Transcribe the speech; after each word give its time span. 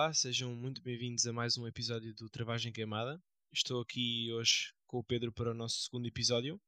Olá, 0.00 0.14
sejam 0.14 0.54
muito 0.54 0.80
bem-vindos 0.80 1.26
a 1.26 1.32
mais 1.32 1.58
um 1.58 1.66
episódio 1.66 2.14
do 2.14 2.30
Travagem 2.30 2.70
Queimada. 2.70 3.20
Estou 3.52 3.80
aqui 3.80 4.32
hoje 4.32 4.72
com 4.86 4.98
o 4.98 5.02
Pedro 5.02 5.32
para 5.32 5.50
o 5.50 5.54
nosso 5.54 5.82
segundo 5.82 6.06
episódio 6.06 6.60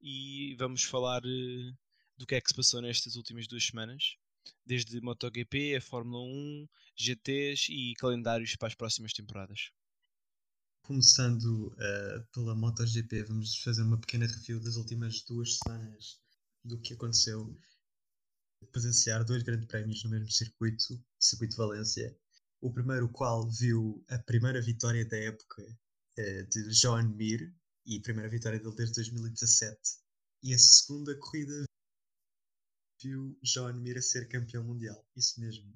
e 0.00 0.56
vamos 0.58 0.82
falar 0.82 1.22
uh, 1.22 1.78
do 2.16 2.26
que 2.26 2.34
é 2.34 2.40
que 2.40 2.48
se 2.48 2.54
passou 2.54 2.80
nestas 2.80 3.14
últimas 3.14 3.46
duas 3.46 3.66
semanas, 3.66 4.16
desde 4.64 4.98
MotoGP, 5.02 5.76
a 5.76 5.82
Fórmula 5.82 6.24
1, 6.24 6.66
GTs 6.96 7.70
e 7.70 7.94
calendários 7.96 8.56
para 8.56 8.68
as 8.68 8.74
próximas 8.74 9.12
temporadas. 9.12 9.70
Começando 10.80 11.74
uh, 11.74 12.26
pela 12.32 12.54
MotoGP, 12.54 13.24
vamos 13.24 13.58
fazer 13.58 13.82
uma 13.82 14.00
pequena 14.00 14.26
review 14.26 14.58
das 14.58 14.76
últimas 14.76 15.20
duas 15.24 15.58
semanas 15.58 16.22
do 16.64 16.80
que 16.80 16.94
aconteceu. 16.94 17.54
Presenciar 18.72 19.26
dois 19.26 19.42
grandes 19.42 19.66
prémios 19.66 20.02
no 20.04 20.08
mesmo 20.08 20.30
circuito, 20.30 20.98
circuito 21.18 21.58
Valência. 21.58 22.18
O 22.62 22.72
primeiro, 22.72 23.10
qual 23.10 23.46
viu 23.50 24.02
a 24.08 24.18
primeira 24.18 24.62
vitória 24.62 25.04
da 25.04 25.18
época 25.18 25.62
uh, 25.62 26.46
de 26.48 26.72
Joan 26.72 27.08
Mir 27.10 27.54
e 27.84 27.98
a 27.98 28.00
primeira 28.00 28.30
vitória 28.30 28.58
dele 28.58 28.74
desde 28.74 28.94
2017. 28.94 29.78
E 30.42 30.54
a 30.54 30.58
segunda 30.58 31.14
corrida 31.18 31.64
viu 33.02 33.38
Joan 33.42 33.74
Mir 33.74 33.98
a 33.98 34.02
ser 34.02 34.26
campeão 34.28 34.64
mundial. 34.64 35.04
Isso 35.14 35.38
mesmo. 35.40 35.70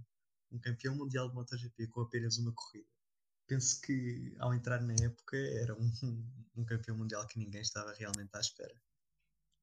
Um 0.50 0.58
campeão 0.58 0.94
mundial 0.96 1.28
de 1.28 1.34
MotoGP 1.34 1.88
com 1.88 2.00
apenas 2.00 2.38
uma 2.38 2.54
corrida 2.54 2.88
penso 3.46 3.80
que 3.80 4.34
ao 4.38 4.54
entrar 4.54 4.80
na 4.82 4.94
época 4.94 5.36
era 5.36 5.74
um, 5.74 5.90
um 6.56 6.64
campeão 6.64 6.96
mundial 6.96 7.26
que 7.26 7.38
ninguém 7.38 7.60
estava 7.60 7.92
realmente 7.94 8.30
à 8.34 8.40
espera. 8.40 8.74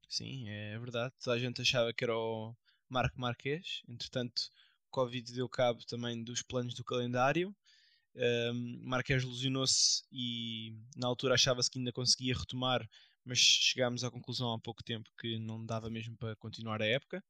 Sim, 0.09 0.49
é 0.49 0.77
verdade. 0.79 1.13
Toda 1.21 1.35
a 1.35 1.39
gente 1.39 1.61
achava 1.61 1.93
que 1.93 2.03
era 2.03 2.15
o 2.15 2.55
Marco 2.89 3.19
Marques. 3.19 3.81
Entretanto, 3.87 4.49
Covid 4.93 5.33
deu 5.33 5.49
cabo 5.49 5.83
também 5.85 6.23
dos 6.23 6.43
planos 6.43 6.75
do 6.75 6.83
calendário. 6.83 7.53
Um, 8.15 8.79
Marques 8.83 9.23
lesionou-se 9.23 10.03
e 10.11 10.77
na 10.95 11.07
altura 11.07 11.33
achava-se 11.33 11.69
que 11.69 11.79
ainda 11.79 11.91
conseguia 11.91 12.37
retomar, 12.37 12.87
mas 13.25 13.39
chegámos 13.39 14.03
à 14.03 14.11
conclusão 14.11 14.53
há 14.53 14.59
pouco 14.59 14.83
tempo 14.83 15.09
que 15.19 15.39
não 15.39 15.65
dava 15.65 15.89
mesmo 15.89 16.15
para 16.15 16.35
continuar 16.35 16.79
a 16.79 16.85
época. 16.85 17.23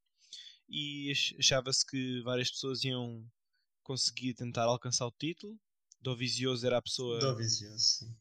E 0.67 1.11
achava-se 1.39 1.86
que 1.86 2.22
várias 2.22 2.52
pessoas 2.52 2.83
iam 2.83 3.25
conseguir 3.81 4.33
tentar 4.33 4.64
alcançar 4.64 5.08
o 5.08 5.11
título, 5.11 5.58
Dovizioso 6.02 6.67
era 6.67 6.77
a 6.77 6.81
pessoa. 6.81 7.17
Dovizioso, 7.20 7.80
sim. 7.80 8.16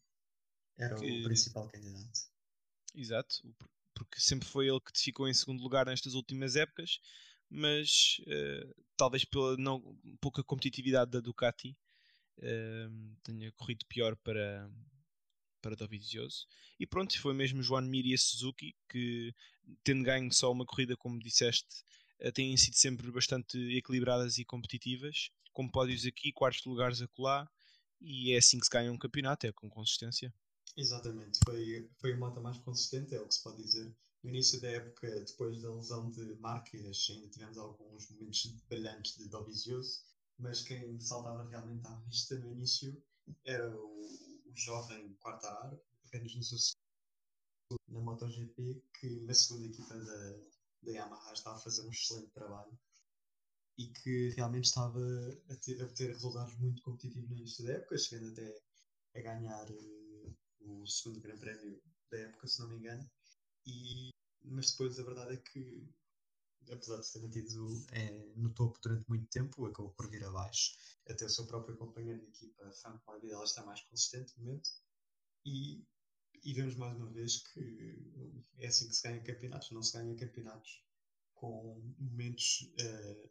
Era 0.79 0.95
que... 0.95 1.21
o 1.21 1.25
principal 1.25 1.69
candidato. 1.69 2.31
Exato, 2.95 3.43
porque 3.93 4.21
sempre 4.21 4.47
foi 4.47 4.69
ele 4.69 4.81
que 4.81 4.93
ficou 4.95 5.29
em 5.29 5.35
segundo 5.35 5.63
lugar 5.63 5.87
nestas 5.87 6.15
últimas 6.15 6.55
épocas, 6.55 7.01
mas 7.53 8.17
uh, 8.21 8.75
talvez 8.97 9.25
pela 9.27 9.57
não, 9.59 9.95
pouca 10.21 10.43
competitividade 10.43 11.11
da 11.11 11.21
Ducati 11.21 11.77
uh, 12.39 13.17
tenha 13.23 13.53
corrido 13.53 13.85
pior 13.87 14.17
para, 14.17 14.71
para 15.61 15.77
Dovizioso. 15.77 16.47
E 16.81 16.87
pronto, 16.87 17.21
foi 17.21 17.35
mesmo 17.35 17.63
João 17.63 17.83
Mir 17.83 18.07
e 18.07 18.15
a 18.15 18.19
Suzuki 18.19 18.75
que, 18.89 19.35
tendo 19.85 20.03
ganho 20.03 20.33
só 20.33 20.51
uma 20.51 20.65
corrida, 20.65 20.97
como 20.97 21.21
disseste, 21.21 21.85
uh, 22.21 22.33
têm 22.33 22.57
sido 22.57 22.75
sempre 22.75 23.11
bastante 23.11 23.59
equilibradas 23.77 24.39
e 24.39 24.45
competitivas, 24.47 25.31
com 25.53 25.69
pódios 25.69 26.07
aqui, 26.07 26.33
quartos 26.33 26.65
lugares 26.65 27.03
acolá, 27.03 27.47
e 28.01 28.33
é 28.33 28.39
assim 28.39 28.59
que 28.59 28.65
se 28.65 28.71
ganha 28.71 28.91
um 28.91 28.99
campeonato, 28.99 29.47
é 29.47 29.53
com 29.53 29.69
consistência. 29.69 30.33
Exatamente, 30.75 31.39
foi, 31.45 31.87
foi 32.01 32.15
a 32.15 32.17
moto 32.17 32.41
mais 32.41 32.57
consistente, 32.57 33.15
é 33.15 33.21
o 33.21 33.29
que 33.29 33.35
se 33.35 33.43
pode 33.43 33.63
dizer. 33.63 33.95
No 34.23 34.31
início 34.31 34.61
da 34.61 34.69
época, 34.69 35.09
depois 35.25 35.61
da 35.61 35.75
lesão 35.75 36.09
de 36.11 36.35
Marques, 36.37 37.11
ainda 37.11 37.29
tivemos 37.29 37.59
alguns 37.59 38.09
momentos 38.11 38.47
brilhantes 38.69 39.17
de 39.17 39.29
Dovizioso, 39.29 40.05
mas 40.39 40.63
quem 40.63 41.01
saltava 41.01 41.49
realmente 41.49 41.87
à 41.87 41.95
vista 42.07 42.39
no 42.39 42.53
início 42.53 43.03
era 43.45 43.69
o, 43.77 44.01
o 44.47 44.53
jovem 44.55 45.15
Quartararo, 45.15 45.81
apenas 46.07 46.35
no 46.37 46.43
seu 46.43 46.59
na 47.89 48.01
MotoGP, 48.01 48.83
que 49.01 49.21
na 49.21 49.35
segunda 49.35 49.67
equipa 49.67 49.95
da, 49.95 50.39
da 50.83 50.91
Yamaha 50.91 51.33
estava 51.33 51.57
a 51.57 51.61
fazer 51.61 51.83
um 51.83 51.91
excelente 51.91 52.31
trabalho 52.31 52.79
e 53.79 53.87
que 53.89 54.31
realmente 54.31 54.67
estava 54.67 55.01
a 55.49 55.57
ter, 55.57 55.83
a 55.83 55.89
ter 55.89 56.09
resultados 56.09 56.55
muito 56.59 56.83
competitivos 56.83 57.31
no 57.31 57.37
início 57.37 57.65
da 57.65 57.73
época, 57.73 57.99
chegando 57.99 58.33
até 58.33 58.63
a 59.17 59.21
ganhar 59.21 59.71
uh, 59.71 60.37
o 60.61 60.87
segundo 60.87 61.21
Grande 61.21 61.41
Prémio 61.41 61.83
da 62.11 62.19
época, 62.19 62.47
se 62.47 62.61
não 62.61 62.69
me 62.69 62.77
engano. 62.77 63.11
E, 63.67 64.11
mas 64.45 64.73
depois 64.73 64.99
a 64.99 65.05
verdade 65.05 65.35
é 65.35 65.37
que, 65.37 65.89
apesar 66.71 67.01
de 67.01 67.13
ter 67.13 67.21
mantido 67.21 67.87
é, 67.93 68.11
no 68.37 68.53
topo 68.53 68.79
durante 68.83 69.09
muito 69.09 69.27
tempo, 69.29 69.67
acabou 69.67 69.93
por 69.93 70.11
vir 70.11 70.25
abaixo. 70.25 70.77
Até 71.09 71.25
o 71.25 71.31
seu 71.31 71.47
próprio 71.47 71.77
companheiro 71.77 72.21
de 72.21 72.29
equipa, 72.29 72.73
Franco 72.73 73.03
Morbidelli, 73.07 73.45
está 73.45 73.65
mais 73.65 73.81
consistente 73.83 74.33
no 74.39 74.45
momento. 74.45 74.71
E, 75.45 75.85
e 76.45 76.55
vemos 76.55 76.77
mais 76.77 76.97
uma 76.97 77.11
vez 77.11 77.43
que 77.53 78.45
é 78.59 78.67
assim 78.67 78.89
que 78.89 78.95
se 78.95 79.03
ganha 79.03 79.23
campeonatos. 79.23 79.71
Não 79.71 79.83
se 79.83 79.93
ganha 79.93 80.17
campeonatos 80.17 80.83
com 81.35 81.95
momentos 81.99 82.73
uh, 82.81 83.31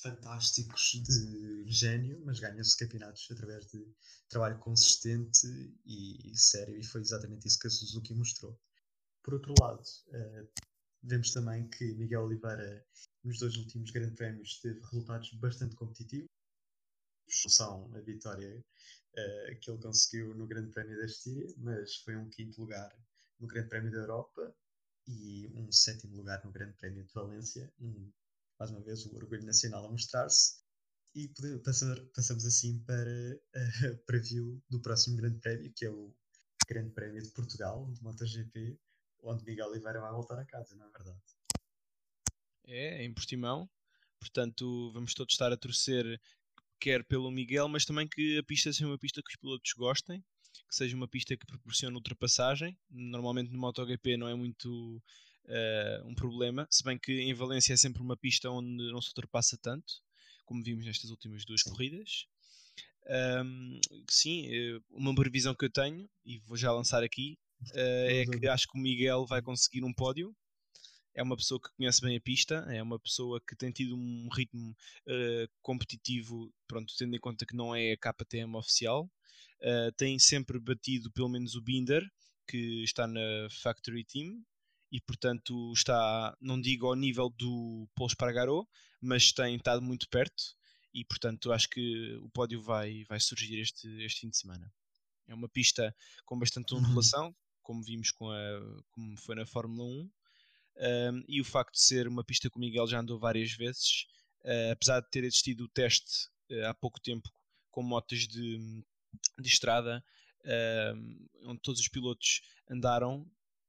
fantásticos 0.00 0.92
de 1.04 1.64
gênio, 1.66 2.22
mas 2.24 2.40
ganham-se 2.40 2.76
campeonatos 2.76 3.28
através 3.30 3.66
de 3.66 3.86
trabalho 4.28 4.58
consistente 4.58 5.46
e 5.84 6.32
sério, 6.34 6.78
e 6.78 6.84
foi 6.84 7.02
exatamente 7.02 7.46
isso 7.46 7.58
que 7.58 7.66
a 7.66 7.70
Suzuki 7.70 8.14
mostrou. 8.14 8.58
Por 9.22 9.34
outro 9.34 9.54
lado, 9.60 9.82
uh, 9.82 10.48
vemos 11.02 11.32
também 11.32 11.68
que 11.68 11.92
Miguel 11.94 12.24
Oliveira, 12.24 12.86
nos 13.22 13.38
dois 13.38 13.56
últimos 13.56 13.90
Grandes 13.90 14.16
Prémios, 14.16 14.60
teve 14.60 14.80
resultados 14.80 15.32
bastante 15.34 15.76
competitivos. 15.76 16.28
São 17.28 17.94
a 17.94 18.00
vitória 18.00 18.58
uh, 18.58 19.60
que 19.60 19.70
ele 19.70 19.82
conseguiu 19.82 20.34
no 20.34 20.46
Grande 20.46 20.70
Prémio 20.72 20.98
da 20.98 21.04
Estíria, 21.04 21.52
mas 21.58 21.96
foi 21.96 22.16
um 22.16 22.28
quinto 22.30 22.60
lugar 22.60 22.92
no 23.38 23.46
Grande 23.46 23.68
Prémio 23.68 23.90
da 23.90 23.98
Europa 23.98 24.54
e 25.06 25.48
um 25.54 25.70
sétimo 25.70 26.16
lugar 26.16 26.44
no 26.44 26.52
Grande 26.52 26.76
Prémio 26.76 27.04
de 27.04 27.12
Valência, 27.12 27.72
um 27.78 28.10
mais 28.60 28.70
uma 28.70 28.82
vez, 28.82 29.06
o 29.06 29.16
orgulho 29.16 29.44
nacional 29.46 29.86
a 29.86 29.90
mostrar-se. 29.90 30.60
E 31.14 31.32
passar, 31.64 31.98
passamos 32.14 32.44
assim 32.44 32.78
para 32.84 33.40
a 33.54 33.96
preview 34.06 34.62
do 34.68 34.80
próximo 34.80 35.16
Grande 35.16 35.40
Prémio, 35.40 35.72
que 35.74 35.86
é 35.86 35.90
o 35.90 36.14
Grande 36.68 36.90
Prémio 36.90 37.22
de 37.22 37.30
Portugal, 37.30 37.90
de 37.90 38.02
MotoGP, 38.02 38.78
onde 39.22 39.44
Miguel 39.44 39.68
Oliveira 39.68 40.00
vai 40.00 40.10
voltar 40.10 40.38
a 40.38 40.44
casa, 40.44 40.74
não 40.76 40.86
é 40.86 40.90
verdade? 40.90 41.20
É, 42.66 43.04
em 43.04 43.12
Portimão. 43.12 43.68
Portanto, 44.18 44.90
vamos 44.92 45.14
todos 45.14 45.34
estar 45.34 45.52
a 45.52 45.56
torcer, 45.56 46.20
quer 46.78 47.04
pelo 47.04 47.30
Miguel, 47.30 47.68
mas 47.68 47.84
também 47.84 48.06
que 48.06 48.38
a 48.38 48.42
pista 48.42 48.72
seja 48.72 48.86
uma 48.86 48.98
pista 48.98 49.22
que 49.22 49.30
os 49.30 49.36
pilotos 49.36 49.72
gostem, 49.72 50.22
que 50.68 50.74
seja 50.74 50.94
uma 50.96 51.08
pista 51.08 51.36
que 51.36 51.46
proporcione 51.46 51.96
ultrapassagem. 51.96 52.78
Normalmente 52.90 53.50
no 53.50 53.58
MotoGP 53.58 54.16
não 54.16 54.28
é 54.28 54.34
muito 54.34 55.02
uh, 55.46 56.06
um 56.06 56.14
problema, 56.14 56.66
se 56.70 56.84
bem 56.84 56.98
que 56.98 57.12
em 57.12 57.34
Valência 57.34 57.72
é 57.72 57.76
sempre 57.76 58.02
uma 58.02 58.16
pista 58.16 58.50
onde 58.50 58.90
não 58.92 59.00
se 59.00 59.08
ultrapassa 59.08 59.56
tanto, 59.56 60.02
como 60.44 60.62
vimos 60.62 60.84
nestas 60.84 61.10
últimas 61.10 61.44
duas 61.44 61.62
corridas. 61.62 62.26
Um, 63.44 63.80
sim, 64.08 64.46
eh, 64.46 64.80
uma 64.90 65.14
previsão 65.14 65.54
que 65.54 65.64
eu 65.64 65.70
tenho, 65.70 66.08
e 66.24 66.38
vou 66.40 66.56
já 66.56 66.72
lançar 66.72 67.02
aqui, 67.02 67.38
é 67.74 68.24
que 68.26 68.46
acho 68.46 68.68
que 68.68 68.78
o 68.78 68.80
Miguel 68.80 69.26
vai 69.26 69.42
conseguir 69.42 69.84
um 69.84 69.92
pódio. 69.92 70.34
É 71.14 71.22
uma 71.22 71.36
pessoa 71.36 71.60
que 71.60 71.74
conhece 71.76 72.00
bem 72.00 72.16
a 72.16 72.20
pista, 72.20 72.54
é 72.68 72.82
uma 72.82 72.98
pessoa 72.98 73.40
que 73.46 73.56
tem 73.56 73.72
tido 73.72 73.96
um 73.96 74.28
ritmo 74.32 74.70
uh, 74.70 75.48
competitivo, 75.60 76.52
pronto, 76.68 76.94
tendo 76.96 77.16
em 77.16 77.20
conta 77.20 77.44
que 77.44 77.56
não 77.56 77.74
é 77.74 77.92
a 77.92 77.96
KTM 77.96 78.56
oficial. 78.56 79.10
Uh, 79.60 79.92
tem 79.96 80.18
sempre 80.18 80.58
batido 80.60 81.10
pelo 81.10 81.28
menos 81.28 81.56
o 81.56 81.60
Binder, 81.60 82.02
que 82.48 82.82
está 82.84 83.06
na 83.06 83.48
Factory 83.50 84.04
Team, 84.04 84.40
e 84.90 85.00
portanto 85.00 85.72
está, 85.74 86.36
não 86.40 86.60
digo 86.60 86.86
ao 86.86 86.96
nível 86.96 87.28
do 87.30 87.88
Paul 87.94 88.08
Espargaró, 88.08 88.64
mas 89.00 89.32
tem 89.32 89.56
estado 89.56 89.82
muito 89.82 90.08
perto 90.08 90.42
e 90.92 91.04
portanto 91.04 91.52
acho 91.52 91.68
que 91.68 92.16
o 92.22 92.28
pódio 92.30 92.60
vai, 92.62 93.04
vai 93.08 93.20
surgir 93.20 93.60
este, 93.60 93.88
este 94.02 94.20
fim 94.22 94.30
de 94.30 94.38
semana. 94.38 94.72
É 95.28 95.34
uma 95.34 95.48
pista 95.48 95.94
com 96.24 96.38
bastante 96.38 96.74
uhum. 96.74 96.80
ondulação. 96.80 97.34
Como 97.70 97.84
vimos 97.84 98.10
com 98.10 98.28
a, 98.28 98.82
como 98.90 99.16
foi 99.16 99.36
na 99.36 99.46
Fórmula 99.46 99.84
1, 99.84 100.10
um, 101.12 101.24
e 101.28 101.40
o 101.40 101.44
facto 101.44 101.74
de 101.74 101.82
ser 101.82 102.08
uma 102.08 102.24
pista 102.24 102.50
que 102.50 102.56
o 102.56 102.60
Miguel 102.60 102.88
já 102.88 102.98
andou 102.98 103.16
várias 103.16 103.52
vezes, 103.52 104.08
uh, 104.44 104.72
apesar 104.72 104.98
de 104.98 105.08
ter 105.08 105.22
existido 105.22 105.62
o 105.62 105.68
teste 105.68 106.26
uh, 106.50 106.66
há 106.66 106.74
pouco 106.74 107.00
tempo 107.00 107.30
com 107.70 107.80
motos 107.80 108.26
de, 108.26 108.58
de 109.38 109.48
estrada, 109.48 110.04
uh, 110.40 111.48
onde 111.48 111.60
todos 111.60 111.80
os 111.80 111.86
pilotos 111.86 112.40
andaram, 112.68 113.20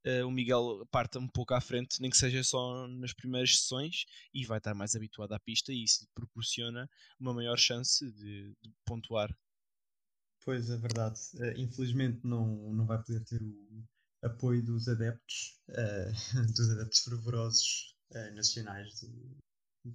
uh, 0.08 0.26
o 0.26 0.32
Miguel 0.32 0.84
parte 0.90 1.20
um 1.20 1.28
pouco 1.28 1.54
à 1.54 1.62
frente, 1.62 2.02
nem 2.02 2.10
que 2.10 2.18
seja 2.18 2.44
só 2.44 2.88
nas 2.88 3.14
primeiras 3.14 3.60
sessões, 3.60 4.06
e 4.34 4.44
vai 4.48 4.58
estar 4.58 4.74
mais 4.74 4.96
habituado 4.96 5.34
à 5.34 5.40
pista, 5.40 5.72
e 5.72 5.84
isso 5.84 6.02
lhe 6.02 6.10
proporciona 6.16 6.90
uma 7.20 7.36
maior 7.36 7.60
chance 7.60 8.04
de, 8.14 8.52
de 8.64 8.74
pontuar. 8.84 9.32
Pois 10.44 10.72
é 10.72 10.78
verdade. 10.78 11.20
Infelizmente 11.56 12.22
não, 12.24 12.74
não 12.74 12.86
vai 12.88 12.98
poder 12.98 13.24
ter 13.24 13.40
o 13.44 13.84
apoio 14.24 14.64
dos 14.64 14.88
adeptos, 14.88 15.60
uh, 15.70 16.52
dos 16.54 16.70
adeptos 16.72 17.00
fervorosos 17.00 17.92
nacionais 18.36 19.00
do, 19.00 19.38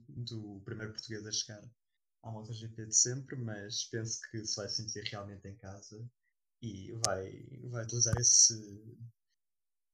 do 0.08 0.62
primeiro 0.64 0.93
português 0.93 1.26
a 1.26 1.32
chegar 1.32 1.62
à 2.23 2.31
MotoGP 2.31 2.87
de 2.87 2.96
sempre, 2.96 3.37
mas 3.37 3.84
penso 3.84 4.20
que 4.31 4.44
se 4.44 4.56
vai 4.56 4.69
sentir 4.69 5.05
realmente 5.05 5.46
em 5.46 5.56
casa 5.56 6.08
e 6.62 6.93
vai, 7.05 7.44
vai 7.70 7.84
utilizar 7.84 8.14
esse, 8.19 8.99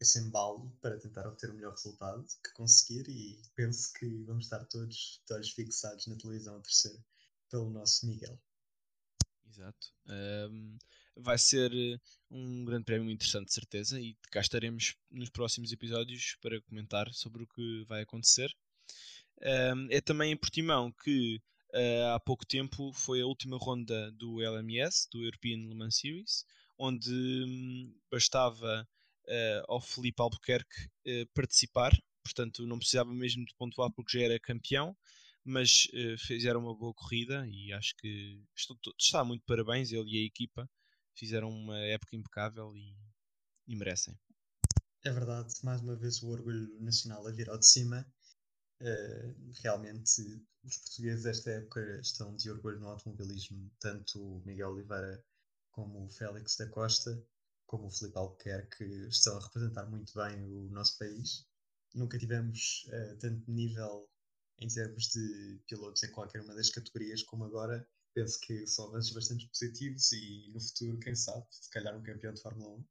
esse 0.01 0.19
embalo 0.21 0.71
para 0.81 0.99
tentar 0.99 1.27
obter 1.27 1.51
o 1.51 1.55
melhor 1.55 1.73
resultado 1.73 2.25
que 2.45 2.53
conseguir 2.55 3.09
e 3.09 3.43
penso 3.55 3.93
que 3.95 4.25
vamos 4.25 4.45
estar 4.45 4.65
todos 4.67 5.23
olhos 5.31 5.51
fixados 5.51 6.07
na 6.07 6.17
televisão 6.17 6.57
a 6.57 6.61
torcer 6.61 6.99
pelo 7.51 7.71
nosso 7.71 8.07
Miguel. 8.07 8.41
Exato. 9.47 9.93
Um, 10.07 10.79
vai 11.17 11.39
ser 11.39 11.73
eh, 11.73 11.99
um 12.31 12.65
grande 12.65 12.85
prémio 12.85 13.11
interessante, 13.11 13.49
de 13.49 13.55
certeza, 13.55 14.01
e 14.01 14.17
cá 14.31 14.41
estaremos 14.41 14.95
nos 15.11 15.31
próximos 15.31 15.73
episódios 15.73 16.37
para 16.41 16.61
comentar 16.63 17.13
sobre 17.13 17.43
o 17.43 17.47
que 17.47 17.85
vai 17.87 18.03
acontecer. 18.03 18.51
É 19.91 20.01
também 20.01 20.31
em 20.31 20.37
Portimão 20.37 20.93
que 20.93 21.41
uh, 21.75 22.15
há 22.15 22.21
pouco 22.21 22.47
tempo 22.47 22.93
foi 22.93 23.21
a 23.21 23.27
última 23.27 23.57
ronda 23.59 24.13
do 24.13 24.41
LMS, 24.41 25.09
do 25.11 25.21
European 25.25 25.69
Le 25.69 25.75
Mans 25.75 25.97
Series, 25.97 26.45
onde 26.79 27.11
um, 27.11 27.93
bastava 28.11 28.89
uh, 29.27 29.65
ao 29.67 29.81
Felipe 29.81 30.23
Albuquerque 30.23 30.89
participar, 31.35 31.93
portanto 32.23 32.65
não 32.67 32.79
precisava 32.79 33.13
mesmo 33.13 33.45
de 33.45 33.55
pontuar 33.57 33.91
porque 33.91 34.17
já 34.17 34.25
era 34.25 34.39
campeão, 34.39 34.97
mas 35.45 35.87
uh, 35.87 36.17
fizeram 36.19 36.61
uma 36.61 36.75
boa 36.75 36.95
corrida 36.95 37.45
e 37.49 37.73
acho 37.73 37.97
que 37.97 38.41
estou, 38.57 38.77
está 38.97 39.25
muito 39.25 39.43
parabéns, 39.45 39.91
ele 39.91 40.19
e 40.19 40.23
a 40.23 40.27
equipa 40.27 40.71
fizeram 41.15 41.51
uma 41.51 41.79
época 41.79 42.17
impecável 42.17 42.77
e, 42.77 42.97
e 43.67 43.77
merecem. 43.77 44.19
É 45.05 45.11
verdade, 45.11 45.53
mais 45.63 45.81
uma 45.81 45.97
vez 45.97 46.23
o 46.23 46.29
orgulho 46.29 46.81
nacional 46.81 47.27
a 47.27 47.33
vir 47.33 47.51
ao 47.51 47.59
de 47.59 47.67
cima. 47.67 48.07
Uh, 48.81 49.53
realmente 49.63 50.45
os 50.65 50.77
portugueses 50.79 51.25
desta 51.25 51.51
época 51.51 52.01
estão 52.01 52.35
de 52.35 52.51
orgulho 52.51 52.81
no 52.81 52.89
automobilismo, 52.89 53.71
tanto 53.79 54.21
o 54.21 54.43
Miguel 54.45 54.71
Oliveira 54.71 55.25
como 55.71 56.05
o 56.05 56.11
Félix 56.11 56.57
da 56.57 56.69
Costa 56.69 57.25
como 57.73 57.87
o 57.87 57.91
Felipe 57.91 58.19
Albuquerque, 58.19 58.85
estão 59.09 59.39
a 59.39 59.43
representar 59.43 59.87
muito 59.87 60.13
bem 60.15 60.45
o 60.45 60.69
nosso 60.69 60.99
país. 60.99 61.47
Nunca 61.95 62.19
tivemos 62.19 62.87
uh, 62.89 63.17
tanto 63.19 63.51
nível 63.51 64.07
em 64.59 64.69
termos 64.69 65.05
de 65.05 65.59
pilotos 65.67 66.03
em 66.03 66.11
qualquer 66.11 66.43
uma 66.43 66.55
das 66.55 66.69
categorias 66.69 67.23
como 67.23 67.45
agora. 67.45 67.89
Penso 68.15 68.39
que 68.41 68.67
são 68.67 68.89
avanços 68.89 69.13
bastante 69.13 69.49
positivos 69.49 70.13
e 70.13 70.51
no 70.53 70.61
futuro, 70.61 70.99
quem 70.99 71.15
sabe, 71.15 71.47
se 71.51 71.71
calhar 71.71 71.97
um 71.97 72.03
campeão 72.03 72.35
de 72.35 72.43
Fórmula 72.43 72.77
1. 72.77 72.85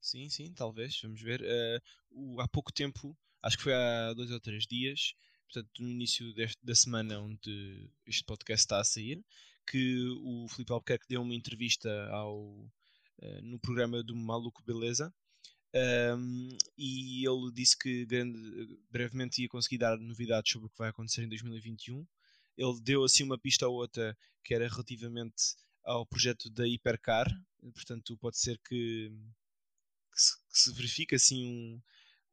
Sim, 0.00 0.28
sim, 0.28 0.52
talvez, 0.52 1.00
vamos 1.02 1.20
ver. 1.20 1.40
Uh, 1.42 1.80
o, 2.10 2.40
há 2.40 2.46
pouco 2.46 2.72
tempo, 2.72 3.16
acho 3.42 3.56
que 3.56 3.62
foi 3.62 3.74
há 3.74 4.12
dois 4.12 4.30
ou 4.30 4.38
três 4.38 4.66
dias, 4.66 5.14
portanto, 5.48 5.70
no 5.82 5.88
início 5.88 6.32
deste, 6.34 6.58
da 6.62 6.74
semana 6.74 7.20
onde 7.20 7.90
este 8.06 8.22
podcast 8.24 8.64
está 8.64 8.80
a 8.80 8.84
sair, 8.84 9.24
que 9.66 10.06
o 10.22 10.46
Felipe 10.48 10.72
Albuquerque 10.72 11.08
deu 11.08 11.22
uma 11.22 11.34
entrevista 11.34 11.90
ao, 12.10 12.70
eh, 13.18 13.40
no 13.42 13.58
programa 13.58 14.02
do 14.02 14.14
Maluco 14.14 14.62
Beleza. 14.62 15.12
Um, 16.16 16.56
e 16.78 17.26
ele 17.26 17.50
disse 17.52 17.76
que 17.76 18.06
grande, 18.06 18.78
brevemente 18.90 19.42
ia 19.42 19.48
conseguir 19.48 19.78
dar 19.78 19.98
novidades 19.98 20.52
sobre 20.52 20.66
o 20.66 20.70
que 20.70 20.78
vai 20.78 20.90
acontecer 20.90 21.22
em 21.22 21.28
2021. 21.28 22.06
Ele 22.56 22.80
deu 22.80 23.04
assim 23.04 23.24
uma 23.24 23.38
pista 23.38 23.68
ou 23.68 23.74
outra 23.74 24.16
que 24.42 24.54
era 24.54 24.68
relativamente 24.68 25.56
ao 25.82 26.06
projeto 26.06 26.50
da 26.50 26.66
Hipercar, 26.66 27.28
portanto, 27.72 28.16
pode 28.18 28.38
ser 28.38 28.58
que, 28.58 29.10
que, 30.12 30.20
se, 30.20 30.36
que 30.36 30.58
se, 30.58 30.72
verifique 30.72 31.14
assim 31.14 31.46
um, 31.46 31.82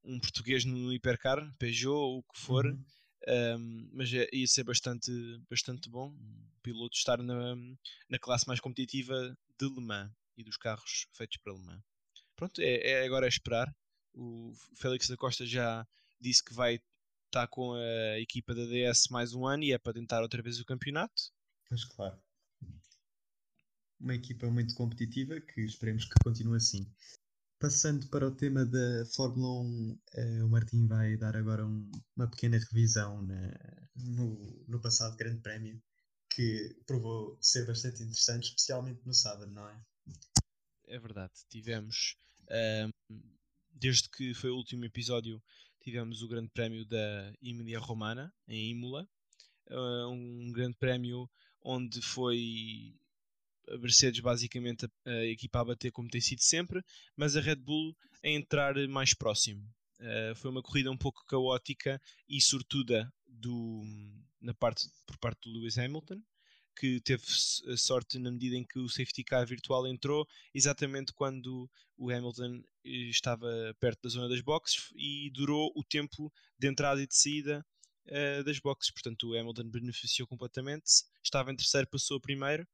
um 0.03 0.19
português 0.19 0.65
no 0.65 0.91
Hipercar, 0.94 1.53
Peugeot 1.57 1.95
ou 1.95 2.19
o 2.19 2.23
que 2.23 2.39
for. 2.39 2.65
Uhum. 2.65 2.83
Um, 3.27 3.89
mas 3.94 4.12
é, 4.13 4.27
ia 4.33 4.47
ser 4.47 4.63
bastante, 4.63 5.12
bastante 5.47 5.88
bom 5.88 6.09
um 6.09 6.50
piloto 6.63 6.97
estar 6.97 7.21
na, 7.21 7.56
na 8.09 8.18
classe 8.18 8.47
mais 8.47 8.59
competitiva 8.59 9.38
de 9.59 9.68
Le 9.68 9.79
Mans 9.79 10.12
e 10.35 10.44
dos 10.44 10.57
carros 10.57 11.07
feitos 11.13 11.38
para 11.38 11.53
Le 11.53 11.59
Mans. 11.59 11.83
Pronto, 12.35 12.59
é, 12.59 12.77
é 12.89 13.06
agora 13.06 13.27
esperar. 13.27 13.73
O 14.13 14.53
Félix 14.75 15.07
da 15.07 15.15
Costa 15.15 15.45
já 15.45 15.88
disse 16.19 16.44
que 16.44 16.53
vai 16.53 16.81
estar 17.31 17.48
com 17.48 17.74
a 17.74 18.19
equipa 18.19 18.54
da 18.54 18.66
DS 18.66 19.07
mais 19.10 19.33
um 19.33 19.48
ano 19.48 19.63
e 19.63 19.72
é 19.72 19.78
para 19.78 19.94
tentar 19.94 20.22
outra 20.22 20.42
vez 20.42 20.60
o 20.60 20.66
campeonato. 20.66 21.31
Pois 21.68 21.86
claro. 21.86 22.19
Uma 24.00 24.16
equipa 24.16 24.50
muito 24.50 24.75
competitiva 24.75 25.39
que 25.39 25.62
esperemos 25.62 26.06
que 26.06 26.16
continue 26.24 26.57
assim. 26.57 26.86
Passando 27.57 28.07
para 28.07 28.28
o 28.28 28.36
tema 28.36 28.66
da 28.66 29.06
Fórmula 29.16 29.62
1, 29.62 30.00
eh, 30.13 30.44
o 30.44 30.50
Martim 30.50 30.88
vai 30.88 31.16
dar 31.16 31.38
agora 31.38 31.66
um, 31.66 31.89
uma 32.18 32.28
pequena 32.28 32.57
revisão 32.57 33.22
na, 33.22 33.51
no, 33.95 34.66
no 34.68 34.81
passado 34.81 35.16
Grande 35.16 35.42
Prémio, 35.42 35.81
que 36.31 36.75
provou 36.88 37.38
ser 37.39 37.66
bastante 37.68 38.01
interessante, 38.01 38.45
especialmente 38.45 39.06
no 39.06 39.13
sábado, 39.13 39.51
não 39.51 39.69
é? 39.69 39.81
é 40.88 41.00
verdade. 41.00 41.33
Tivemos, 41.50 42.16
um, 43.10 43.22
desde 43.69 44.10
que 44.10 44.33
foi 44.33 44.50
o 44.50 44.57
último 44.57 44.83
episódio, 44.83 45.42
tivemos 45.81 46.22
o 46.22 46.28
Grande 46.28 46.50
Prémio 46.50 46.86
da 46.86 47.33
Emilia 47.42 47.80
Romana, 47.80 48.33
em 48.48 48.69
Imola. 48.72 49.07
Uh, 49.69 50.10
um 50.10 50.51
grande 50.51 50.75
prémio 50.78 51.30
onde 51.62 52.01
foi 52.01 52.94
a 53.69 53.78
Mercedes 53.78 54.19
basicamente 54.19 54.86
a, 54.86 55.10
a, 55.10 55.25
equipa 55.25 55.62
a 55.62 55.66
bater 55.66 55.92
como 55.92 56.10
tem 56.10 56.19
sido 56.19 56.42
sempre, 56.42 56.83
mas 57.16 57.36
a 57.36 57.42
Red 57.42 57.57
Bull 57.57 57.95
a 58.24 58.28
entrar 58.28 58.75
mais 58.88 59.13
próximo. 59.13 59.63
Uh, 60.00 60.36
foi 60.36 60.50
uma 60.50 60.62
corrida 60.62 60.92
um 60.92 60.98
pouco 60.98 61.24
caótica 61.25 62.01
e 62.28 62.42
sortuda 62.42 63.12
do, 63.28 63.83
na 64.42 64.54
parte, 64.54 64.89
por 65.06 65.18
parte 65.18 65.42
do 65.42 65.60
Lewis 65.60 65.78
Hamilton, 65.78 66.22
que 66.75 67.00
teve 67.01 67.23
sorte 67.77 68.18
na 68.18 68.31
medida 68.31 68.56
em 68.56 68.63
que 68.63 68.79
o 68.79 68.89
safety 68.89 69.23
car 69.23 69.45
virtual 69.45 69.88
entrou 69.88 70.27
exatamente 70.53 71.13
quando 71.13 71.69
o 71.97 72.09
Hamilton 72.09 72.63
eh, 72.85 73.09
estava 73.09 73.47
perto 73.79 74.03
da 74.03 74.09
zona 74.09 74.29
das 74.29 74.41
boxes 74.41 74.89
e 74.95 75.29
durou 75.31 75.71
o 75.75 75.83
tempo 75.83 76.31
de 76.57 76.68
entrada 76.68 77.01
e 77.01 77.07
de 77.07 77.15
saída 77.15 77.65
uh, 78.07 78.44
das 78.44 78.59
boxes. 78.59 78.91
Portanto, 78.91 79.29
o 79.29 79.38
Hamilton 79.38 79.69
beneficiou 79.69 80.27
completamente, 80.27 80.85
estava 81.23 81.51
em 81.51 81.56
terceiro, 81.56 81.88
passou 81.88 82.18
a 82.18 82.21
primeiro 82.21 82.68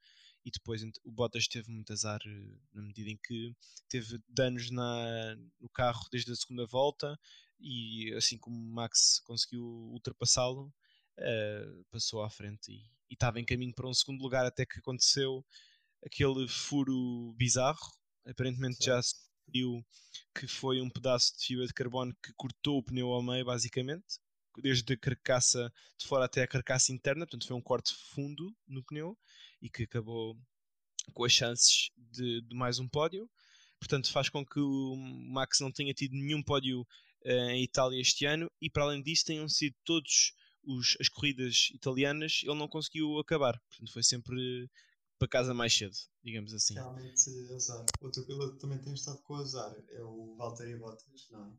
e 0.45 0.51
depois 0.51 0.81
o 1.03 1.11
Bottas 1.11 1.47
teve 1.47 1.69
muito 1.69 1.91
azar 1.91 2.21
eh, 2.25 2.57
na 2.73 2.81
medida 2.81 3.09
em 3.09 3.17
que 3.17 3.53
teve 3.89 4.17
danos 4.29 4.71
na, 4.71 5.35
no 5.59 5.67
carro 5.69 6.07
desde 6.09 6.31
a 6.31 6.35
segunda 6.35 6.65
volta 6.65 7.19
e 7.59 8.13
assim 8.13 8.37
como 8.37 8.55
o 8.55 8.73
Max 8.73 9.19
conseguiu 9.25 9.65
ultrapassá-lo, 9.65 10.73
uh, 11.19 11.85
passou 11.91 12.21
à 12.21 12.29
frente 12.29 12.71
e 12.71 12.96
e 13.09 13.13
estava 13.13 13.39
em 13.39 13.45
caminho 13.45 13.73
para 13.73 13.87
um 13.87 13.93
segundo 13.93 14.21
lugar 14.21 14.45
até 14.45 14.65
que 14.65 14.79
aconteceu 14.79 15.45
aquele 16.05 16.47
furo 16.47 17.33
bizarro. 17.37 17.91
Aparentemente 18.25 18.85
já 18.85 19.01
se 19.01 19.15
viu 19.47 19.85
que 20.35 20.47
foi 20.47 20.81
um 20.81 20.89
pedaço 20.89 21.37
de 21.37 21.45
fibra 21.45 21.65
de 21.65 21.73
carbono 21.73 22.15
que 22.23 22.33
cortou 22.35 22.79
o 22.79 22.83
pneu 22.83 23.07
ao 23.07 23.23
meio, 23.23 23.45
basicamente, 23.45 24.19
desde 24.61 24.93
a 24.93 24.97
carcaça 24.97 25.71
de 25.97 26.05
fora 26.05 26.25
até 26.25 26.43
a 26.43 26.47
carcaça 26.47 26.91
interna. 26.91 27.25
Portanto, 27.25 27.47
foi 27.47 27.55
um 27.55 27.61
corte 27.61 27.93
fundo 27.93 28.55
no 28.67 28.83
pneu 28.83 29.17
e 29.61 29.69
que 29.69 29.83
acabou 29.83 30.37
com 31.13 31.23
as 31.23 31.31
chances 31.31 31.89
de, 31.97 32.41
de 32.41 32.55
mais 32.55 32.79
um 32.79 32.87
pódio. 32.87 33.29
Portanto, 33.79 34.11
faz 34.11 34.29
com 34.29 34.45
que 34.45 34.59
o 34.59 34.95
Max 35.31 35.59
não 35.59 35.71
tenha 35.71 35.93
tido 35.93 36.13
nenhum 36.13 36.41
pódio 36.41 36.81
uh, 36.81 37.49
em 37.51 37.63
Itália 37.63 38.01
este 38.01 38.25
ano 38.25 38.51
e, 38.61 38.69
para 38.69 38.83
além 38.83 39.01
disso, 39.01 39.25
tenham 39.25 39.47
sido 39.47 39.75
todos 39.83 40.33
os, 40.67 40.97
as 40.99 41.07
corridas 41.07 41.69
italianas 41.73 42.41
ele 42.43 42.55
não 42.55 42.67
conseguiu 42.67 43.17
acabar. 43.17 43.59
Portanto, 43.69 43.91
foi 43.91 44.03
sempre 44.03 44.69
para 45.17 45.27
casa 45.27 45.53
mais 45.53 45.73
cedo, 45.73 45.95
digamos 46.23 46.53
assim. 46.53 46.75
Realmente 46.75 47.29
azar. 47.55 47.85
Outro 48.01 48.25
piloto 48.25 48.57
também 48.57 48.77
tem 48.79 48.93
estado 48.93 49.19
com 49.23 49.35
azar, 49.35 49.75
é 49.89 50.03
o 50.03 50.35
Valtteri 50.37 50.75
Bottas, 50.75 51.27
não 51.31 51.45
é? 51.45 51.51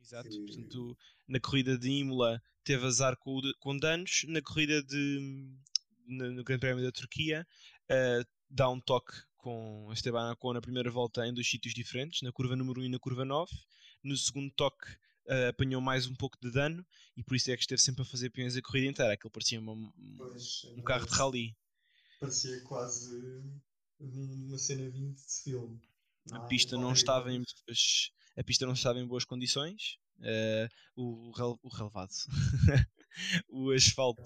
Exato, 0.00 0.28
que... 0.28 0.38
portanto, 0.38 0.98
na 1.26 1.40
corrida 1.40 1.78
de 1.78 1.88
Imola 1.88 2.42
teve 2.62 2.86
azar 2.86 3.16
com, 3.16 3.40
com 3.58 3.76
danos, 3.76 4.24
na 4.28 4.40
corrida 4.42 4.82
de 4.82 5.50
no, 6.06 6.32
no 6.32 6.44
Grande 6.44 6.60
Prémio 6.60 6.84
da 6.84 6.92
Turquia 6.92 7.46
uh, 7.90 8.28
dá 8.48 8.68
um 8.68 8.80
toque 8.80 9.12
com 9.36 9.90
Esteban 9.92 10.32
Ocon 10.32 10.52
na 10.52 10.60
primeira 10.60 10.90
volta 10.90 11.26
em 11.26 11.32
dois 11.32 11.48
sítios 11.48 11.72
diferentes, 11.72 12.22
na 12.22 12.32
curva 12.32 12.54
número 12.54 12.80
1 12.82 12.84
e 12.84 12.88
na 12.90 12.98
curva 12.98 13.24
9. 13.24 13.50
No 14.02 14.16
segundo 14.16 14.50
toque 14.52 14.86
uh, 15.26 15.48
apanhou 15.48 15.80
mais 15.80 16.06
um 16.06 16.14
pouco 16.14 16.38
de 16.40 16.50
dano 16.50 16.84
e 17.16 17.22
por 17.22 17.36
isso 17.36 17.50
é 17.50 17.56
que 17.56 17.62
esteve 17.62 17.80
sempre 17.80 18.02
a 18.02 18.04
fazer 18.04 18.30
peões 18.30 18.56
a 18.56 18.62
corrida 18.62 18.86
inteira. 18.86 19.12
Aquilo 19.14 19.30
parecia 19.30 19.60
uma, 19.60 19.92
pois, 20.16 20.64
um 20.76 20.82
carro 20.82 21.06
de 21.06 21.14
rally. 21.14 21.56
Parecia 22.18 22.60
quase 22.62 23.42
uma 23.98 24.58
cena 24.58 24.88
20 24.90 25.16
de 25.16 25.42
filme. 25.42 25.80
A 26.32 26.40
pista 26.40 26.76
não 26.76 26.92
estava 26.92 27.32
em 27.32 27.38
boas, 27.38 28.12
a 28.36 28.44
pista 28.44 28.66
não 28.66 28.74
estava 28.74 28.98
em 28.98 29.06
boas 29.06 29.24
condições. 29.24 29.98
Uh, 30.18 30.68
o, 30.96 31.32
o 31.62 31.68
relevado. 31.68 32.12
o 33.48 33.70
asfalto. 33.70 34.22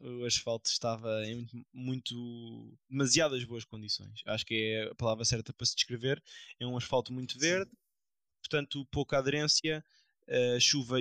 O 0.00 0.24
asfalto 0.24 0.70
estava 0.70 1.26
em 1.26 1.44
muito, 1.72 2.78
demasiadas 2.88 3.44
boas 3.44 3.64
condições. 3.64 4.22
Acho 4.26 4.46
que 4.46 4.54
é 4.54 4.90
a 4.90 4.94
palavra 4.94 5.24
certa 5.24 5.52
para 5.52 5.66
se 5.66 5.74
descrever. 5.74 6.22
É 6.58 6.66
um 6.66 6.76
asfalto 6.76 7.12
muito 7.12 7.38
verde, 7.38 7.70
Sim 7.70 7.87
portanto 8.48 8.86
pouca 8.90 9.18
aderência, 9.18 9.84
a 10.56 10.60
chuva 10.60 10.96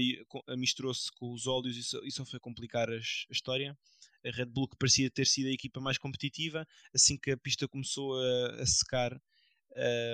misturou-se 0.58 1.12
com 1.14 1.34
os 1.34 1.48
óleos 1.48 1.78
e 1.78 2.12
só, 2.12 2.26
foi 2.26 2.40
complicar 2.40 2.90
a 2.90 2.98
história. 3.32 3.78
A 4.26 4.32
Red 4.32 4.46
Bull, 4.46 4.68
que 4.68 4.78
parecia 4.78 5.10
ter 5.10 5.26
sido 5.26 5.48
a 5.48 5.52
equipa 5.52 5.80
mais 5.80 5.98
competitiva, 5.98 6.68
assim 6.94 7.18
que 7.18 7.32
a 7.32 7.38
pista 7.38 7.68
começou 7.68 8.20
a, 8.20 8.62
a 8.62 8.66
secar, 8.66 9.14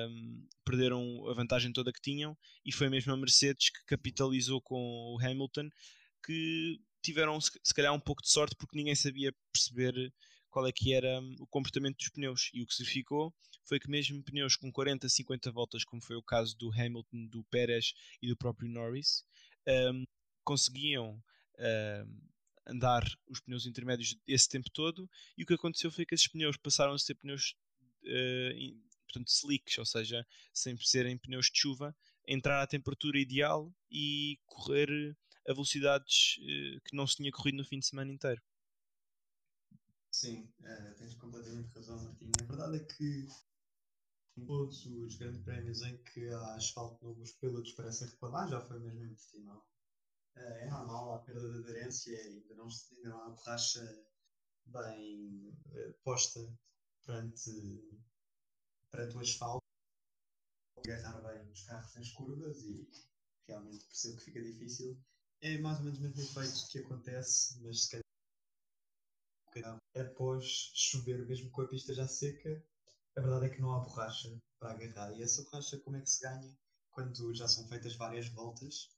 um, 0.09 0.47
perderam 0.65 1.27
a 1.29 1.33
vantagem 1.33 1.71
toda 1.71 1.93
que 1.93 2.01
tinham 2.01 2.37
e 2.65 2.71
foi 2.71 2.89
mesmo 2.89 3.13
a 3.13 3.17
Mercedes 3.17 3.69
que 3.69 3.85
capitalizou 3.85 4.61
com 4.61 5.15
o 5.15 5.19
Hamilton 5.19 5.69
que 6.25 6.81
tiveram 7.01 7.39
se 7.39 7.73
calhar 7.73 7.93
um 7.93 7.99
pouco 7.99 8.21
de 8.21 8.29
sorte 8.29 8.55
porque 8.57 8.77
ninguém 8.77 8.95
sabia 8.95 9.33
perceber 9.53 10.13
qual 10.53 10.67
é 10.67 10.72
que 10.72 10.93
era 10.93 11.19
hum, 11.19 11.36
o 11.39 11.48
comportamento 11.48 11.98
dos 11.98 12.10
pneus 12.10 12.51
e 12.53 12.62
o 12.62 12.67
que 12.67 12.75
se 12.75 12.86
ficou 12.86 13.33
foi 13.65 13.79
que 13.79 13.89
mesmo 13.89 14.24
pneus 14.24 14.55
com 14.55 14.72
40, 14.72 15.10
50 15.10 15.51
voltas 15.51 15.83
como 15.83 16.00
foi 16.00 16.15
o 16.15 16.22
caso 16.22 16.55
do 16.55 16.72
Hamilton, 16.72 17.25
do 17.25 17.43
Pérez 17.45 17.93
e 18.22 18.27
do 18.27 18.38
próprio 18.38 18.69
Norris 18.69 19.25
um, 19.67 20.03
conseguiam 20.43 21.19
um, 21.60 22.22
andar 22.67 23.03
os 23.27 23.39
pneus 23.41 23.65
intermédios 23.65 24.15
esse 24.27 24.48
tempo 24.48 24.69
todo 24.72 25.10
e 25.36 25.43
o 25.43 25.45
que 25.48 25.55
aconteceu 25.55 25.91
foi 25.91 26.05
que 26.05 26.13
esses 26.13 26.27
pneus 26.27 26.55
passaram 26.55 26.93
a 26.93 27.00
ser 27.00 27.15
pneus 27.15 27.55
uh, 28.03 28.93
portanto 29.07 29.29
slicks, 29.29 29.77
ou 29.79 29.86
seja, 29.86 30.25
sem 30.53 30.77
serem 30.77 31.17
pneus 31.17 31.50
de 31.51 31.60
chuva, 31.60 31.95
entrar 32.27 32.62
à 32.62 32.67
temperatura 32.67 33.19
ideal 33.19 33.72
e 33.91 34.39
correr 34.45 35.15
a 35.48 35.53
velocidades 35.53 36.38
uh, 36.38 36.81
que 36.86 36.95
não 36.95 37.07
se 37.07 37.17
tinha 37.17 37.31
corrido 37.31 37.57
no 37.57 37.65
fim 37.65 37.79
de 37.79 37.88
semana 37.88 38.12
inteiro. 38.12 38.41
Sim, 40.13 40.48
uh, 40.60 40.96
tens 40.96 41.15
completamente 41.15 41.74
razão, 41.74 42.01
Martinho. 42.03 42.32
A 42.39 42.43
verdade 42.46 42.77
é 42.77 42.84
que 42.86 43.27
em 44.38 44.46
todos 44.46 44.86
os 44.86 45.15
grandes 45.17 45.41
prémios 45.41 45.82
em 45.82 45.98
que 46.03 46.29
há 46.29 46.55
asfalto 46.55 47.03
novo, 47.03 47.20
os 47.22 47.32
pilotos 47.32 47.72
parecem 47.72 48.08
reclamar, 48.08 48.48
já 48.48 48.62
foi 48.62 48.79
mesmo 48.79 49.03
em 49.03 49.15
Portimão. 49.15 49.58
Uh, 50.38 50.39
é 50.39 50.70
normal 50.70 51.15
a 51.15 51.20
perda 51.20 51.51
de 51.51 51.60
aderência, 51.60 52.15
ainda 52.15 52.55
não, 52.55 52.67
ainda 52.67 53.10
não 53.10 53.24
há 53.24 53.29
borracha 53.32 54.05
bem 54.67 55.50
uh, 55.50 55.93
posta 56.03 56.39
perante, 57.03 57.51
perante 58.91 59.17
o 59.17 59.20
asfalto, 59.20 59.65
agarrar 60.77 61.22
bem 61.22 61.51
os 61.51 61.63
carros 61.63 61.96
nas 61.96 62.12
curvas 62.12 62.63
e 62.63 62.88
realmente 63.48 63.86
percebo 63.86 64.17
que 64.17 64.25
fica 64.25 64.43
difícil. 64.43 64.96
É 65.41 65.58
mais 65.58 65.79
ou 65.79 65.86
menos 65.86 66.00
o 66.00 66.03
mesmo 66.03 66.22
efeito 66.22 66.67
que 66.70 66.79
acontece, 66.79 67.60
mas 67.63 67.86
se 67.86 67.89
calhar 67.89 68.02
após 69.95 70.72
chover, 70.74 71.25
mesmo 71.25 71.50
com 71.51 71.62
a 71.62 71.67
pista 71.67 71.93
já 71.93 72.07
seca, 72.07 72.63
a 73.15 73.22
verdade 73.22 73.45
é 73.45 73.50
que 73.50 73.62
não 73.62 73.74
há 73.74 73.79
borracha 73.79 74.36
para 74.60 74.72
agarrar. 74.72 75.12
E 75.13 75.22
essa 75.22 75.43
borracha, 75.43 75.79
como 75.79 75.98
é 75.98 76.01
que 76.01 76.10
se 76.10 76.22
ganha? 76.22 76.57
Quando 76.91 77.33
já 77.33 77.48
são 77.48 77.67
feitas 77.67 77.95
várias 77.95 78.27
voltas, 78.29 78.89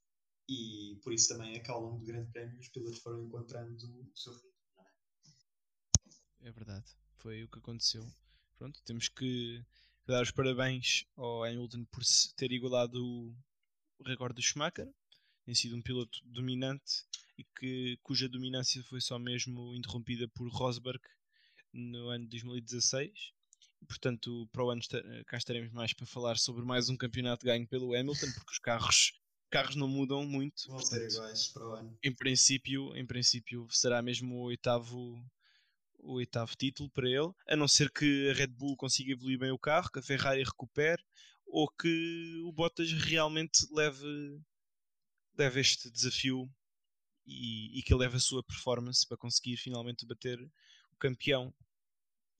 e 0.48 0.98
por 1.02 1.12
isso 1.12 1.28
também 1.28 1.56
é 1.56 1.60
que 1.60 1.70
ao 1.70 1.80
longo 1.80 1.98
do 1.98 2.06
Grande 2.06 2.30
Prémio 2.30 2.60
os 2.60 2.68
pilotos 2.68 3.00
foram 3.00 3.24
encontrando 3.24 3.74
o 3.74 4.16
seu 4.16 4.32
ritmo. 4.32 4.50
É? 6.40 6.48
é 6.48 6.52
verdade, 6.52 6.86
foi 7.16 7.42
o 7.42 7.48
que 7.48 7.58
aconteceu. 7.58 8.06
Pronto, 8.56 8.80
temos 8.84 9.08
que 9.08 9.64
dar 10.06 10.22
os 10.22 10.30
parabéns 10.30 11.04
ao 11.16 11.42
Hamilton 11.42 11.84
por 11.86 12.02
ter 12.36 12.52
igualado 12.52 13.34
o 13.98 14.04
recorde 14.04 14.36
do 14.36 14.42
Schumacher. 14.42 14.88
Tem 15.44 15.54
sido 15.54 15.76
um 15.76 15.82
piloto 15.82 16.18
dominante 16.24 17.04
e 17.38 17.44
que, 17.58 17.98
cuja 18.02 18.28
dominância 18.28 18.82
foi 18.84 19.00
só 19.00 19.18
mesmo 19.18 19.74
interrompida 19.74 20.28
por 20.28 20.48
Rosberg 20.48 21.00
no 21.72 22.08
ano 22.08 22.24
de 22.24 22.30
2016 22.30 23.36
portanto, 23.86 24.48
para 24.52 24.64
o 24.64 24.70
ano 24.70 24.82
cá 25.26 25.36
estaremos 25.36 25.72
mais 25.72 25.92
para 25.92 26.06
falar 26.06 26.36
sobre 26.38 26.64
mais 26.64 26.88
um 26.88 26.96
campeonato 26.96 27.44
ganho 27.44 27.66
pelo 27.66 27.94
Hamilton, 27.94 28.26
porque 28.34 28.52
os 28.52 28.58
carros, 28.58 29.12
carros 29.50 29.76
não 29.76 29.88
mudam 29.88 30.24
muito. 30.24 30.66
Vão 30.68 30.80
ser 30.80 31.08
iguais 31.08 31.48
para 31.48 31.66
o 31.66 31.72
ano. 31.72 31.98
Em 32.02 32.12
princípio, 32.12 32.96
em 32.96 33.06
princípio 33.06 33.66
será 33.70 34.02
mesmo 34.02 34.36
o 34.36 34.42
oitavo, 34.42 35.24
o 35.98 36.14
oitavo 36.14 36.54
título 36.56 36.90
para 36.90 37.08
ele, 37.08 37.32
a 37.48 37.56
não 37.56 37.68
ser 37.68 37.90
que 37.90 38.30
a 38.30 38.34
Red 38.34 38.48
Bull 38.48 38.76
consiga 38.76 39.12
evoluir 39.12 39.38
bem 39.38 39.50
o 39.50 39.58
carro, 39.58 39.90
que 39.90 39.98
a 39.98 40.02
Ferrari 40.02 40.42
recupere, 40.42 41.02
ou 41.46 41.68
que 41.68 42.42
o 42.44 42.52
Bottas 42.52 42.92
realmente 42.92 43.66
leve, 43.72 44.40
leve 45.38 45.60
este 45.60 45.90
desafio 45.90 46.50
e, 47.26 47.78
e 47.78 47.82
que 47.82 47.92
ele 47.92 48.00
leve 48.00 48.16
a 48.16 48.20
sua 48.20 48.42
performance 48.42 49.06
para 49.06 49.16
conseguir 49.16 49.56
finalmente 49.56 50.06
bater 50.06 50.40
o 50.92 50.96
campeão 50.98 51.52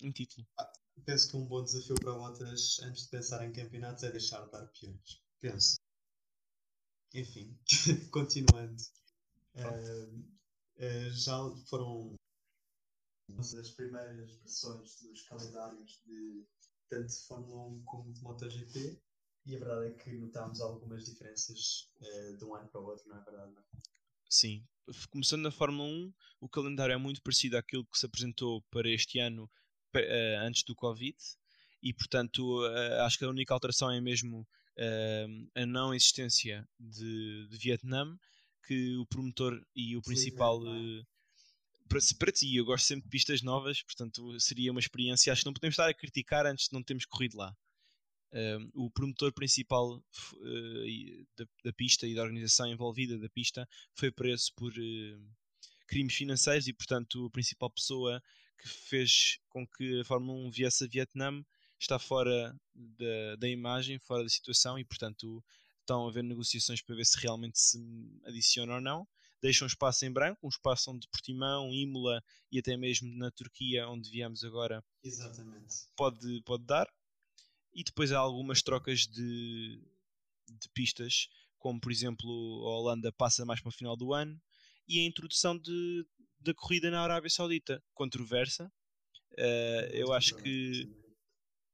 em 0.00 0.12
título. 0.12 0.47
Ah, 0.59 0.73
penso 1.05 1.31
que 1.31 1.37
um 1.37 1.47
bom 1.47 1.62
desafio 1.62 1.97
para 1.97 2.12
Bottas 2.12 2.78
antes 2.83 3.05
de 3.05 3.11
pensar 3.11 3.45
em 3.45 3.52
campeonatos 3.52 4.02
é 4.05 4.12
deixar 4.12 4.45
de 4.45 4.52
dar 4.52 4.66
peões. 4.69 5.23
Penso. 5.40 5.76
Enfim, 7.14 7.59
continuando. 8.11 8.83
Uh, 9.55 10.19
uh, 10.76 11.11
já 11.12 11.38
foram 11.69 12.14
as 13.38 13.71
primeiras 13.71 14.33
versões 14.38 15.00
dos 15.00 15.23
calendários 15.23 16.00
de 16.07 16.47
tanto 16.88 17.09
de 17.09 17.26
Fórmula 17.26 17.66
1 17.69 17.85
como 17.85 18.12
de 18.12 18.23
MotoGP 18.23 19.00
e 19.47 19.57
a 19.57 19.59
verdade 19.59 19.87
é 19.87 19.95
que 19.95 20.12
notámos 20.19 20.61
algumas 20.61 21.05
diferenças 21.05 21.90
uh, 22.00 22.37
de 22.37 22.45
um 22.45 22.55
ano 22.55 22.69
para 22.69 22.81
o 22.81 22.85
outro, 22.85 23.09
não 23.09 23.16
é 23.16 23.25
verdade? 23.25 23.52
Não? 23.52 23.64
Sim, 24.28 24.66
começando 25.11 25.43
na 25.43 25.50
Fórmula 25.50 25.88
1, 25.88 26.12
o 26.40 26.49
calendário 26.49 26.93
é 26.93 26.97
muito 26.97 27.23
parecido 27.23 27.57
àquilo 27.57 27.85
que 27.85 27.99
se 27.99 28.07
apresentou 28.07 28.62
para 28.71 28.88
este 28.88 29.19
ano 29.19 29.45
uh, 29.45 30.38
antes 30.40 30.62
do 30.64 30.75
Covid 30.75 31.16
e 31.83 31.93
portanto 31.93 32.62
uh, 32.62 33.02
acho 33.02 33.19
que 33.19 33.25
a 33.25 33.28
única 33.28 33.52
alteração 33.52 33.90
é 33.90 34.00
mesmo 34.00 34.40
uh, 34.40 35.50
a 35.55 35.66
não 35.66 35.95
existência 35.95 36.69
de, 36.78 37.49
de, 37.49 37.57
Vietnã 37.57 38.16
que 38.66 38.97
o 38.97 39.07
promotor 39.07 39.61
e 39.75 39.97
o 39.97 40.02
principal 40.02 40.61
para, 41.88 42.00
para 42.19 42.33
ti, 42.33 42.57
eu 42.57 42.64
gosto 42.64 42.85
sempre 42.85 43.05
de 43.05 43.11
pistas 43.11 43.43
novas, 43.43 43.83
portanto 43.83 44.38
seria 44.40 44.73
uma 44.73 44.81
experiência, 44.81 45.33
acho 45.33 45.43
que 45.43 45.47
não 45.47 45.55
podemos 45.55 45.75
estar 45.75 45.88
a 45.88 45.95
criticar 45.95 46.47
antes 46.47 46.69
de 46.69 46.73
não 46.75 46.83
termos 46.83 47.05
corrido 47.05 47.37
lá. 47.37 47.57
O 48.75 48.90
promotor 48.90 49.33
principal 49.33 50.02
da, 51.37 51.47
da, 51.64 51.73
pista 51.73 52.06
e 52.06 52.14
da 52.14 52.23
organização 52.23 52.66
envolvida 52.66 53.18
da 53.18 53.28
pista 53.28 53.68
foi 53.95 54.11
preso 54.11 54.52
por 54.54 54.73
crimes 55.87 56.14
financeiros 56.14 56.66
e, 56.66 56.73
portanto, 56.73 57.26
a 57.26 57.30
principal 57.30 57.71
pessoa 57.71 58.23
que 58.59 58.68
fez 58.68 59.38
com 59.49 59.66
que 59.66 60.00
a 60.00 60.04
Fórmula 60.04 60.38
1 60.49 60.50
viesse 60.50 60.85
a 60.85 60.88
Vietnã 60.88 61.45
está 61.78 61.99
fora 61.99 62.54
da, 62.75 63.37
da 63.38 63.49
imagem, 63.49 63.99
fora 63.99 64.23
da 64.23 64.28
situação 64.28 64.78
e, 64.78 64.85
portanto, 64.85 65.42
estão 65.80 66.06
a 66.06 66.11
haver 66.11 66.25
negociações 66.25 66.83
para 66.83 66.97
ver 66.97 67.04
se 67.04 67.18
realmente 67.21 67.59
se 67.59 67.78
adiciona 68.25 68.75
ou 68.75 68.80
não. 68.80 69.06
Deixam 69.40 69.66
um 69.66 69.68
espaço 69.68 70.04
em 70.04 70.11
branco, 70.11 70.47
um 70.47 70.49
espaço 70.49 70.90
onde 70.90 71.06
Portimão, 71.09 71.73
Imola 71.73 72.23
e 72.50 72.59
até 72.59 72.76
mesmo 72.76 73.14
na 73.16 73.30
Turquia, 73.30 73.88
onde 73.88 74.11
viemos 74.11 74.42
agora, 74.42 74.83
Exatamente. 75.04 75.87
Pode, 75.95 76.42
pode 76.42 76.64
dar. 76.64 76.88
E 77.76 77.85
depois 77.85 78.11
há 78.11 78.18
algumas 78.18 78.62
trocas 78.62 79.06
de, 79.06 79.78
de 80.49 80.68
pistas, 80.73 81.28
como 81.59 81.78
por 81.78 81.92
exemplo 81.92 82.26
a 82.66 82.78
Holanda 82.78 83.12
passa 83.12 83.45
mais 83.45 83.61
para 83.61 83.68
o 83.68 83.73
final 83.73 83.95
do 83.95 84.14
ano, 84.14 84.40
e 84.88 84.99
a 84.99 85.04
introdução 85.04 85.59
de, 85.59 86.06
da 86.40 86.54
corrida 86.54 86.90
na 86.90 87.02
Arábia 87.02 87.28
Saudita. 87.28 87.83
Controversa. 87.92 88.73
Uh, 89.33 89.87
eu 89.92 90.12
acho 90.14 90.35
que, 90.37 90.88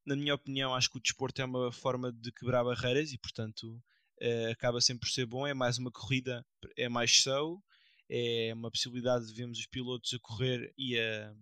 na 0.05 0.17
minha 0.17 0.35
opinião, 0.35 0.75
acho 0.75 0.91
que 0.91 0.99
o 0.99 1.01
desporto 1.01 1.41
é 1.41 1.45
uma 1.45 1.71
forma 1.71 2.13
de 2.13 2.33
quebrar 2.33 2.65
barreiras 2.65 3.13
e, 3.13 3.19
portanto, 3.19 3.81
uh, 4.21 4.51
acaba 4.51 4.81
sempre 4.81 5.07
por 5.07 5.13
ser 5.13 5.27
bom. 5.27 5.47
É 5.47 5.55
mais 5.55 5.79
uma 5.79 5.93
corrida, 5.93 6.45
é 6.77 6.89
mais 6.89 7.11
show, 7.11 7.63
é 8.11 8.53
uma 8.55 8.73
possibilidade 8.73 9.27
de 9.27 9.35
vermos 9.35 9.59
os 9.59 9.67
pilotos 9.67 10.13
a 10.15 10.19
correr 10.19 10.75
e 10.77 10.99
a 10.99 11.33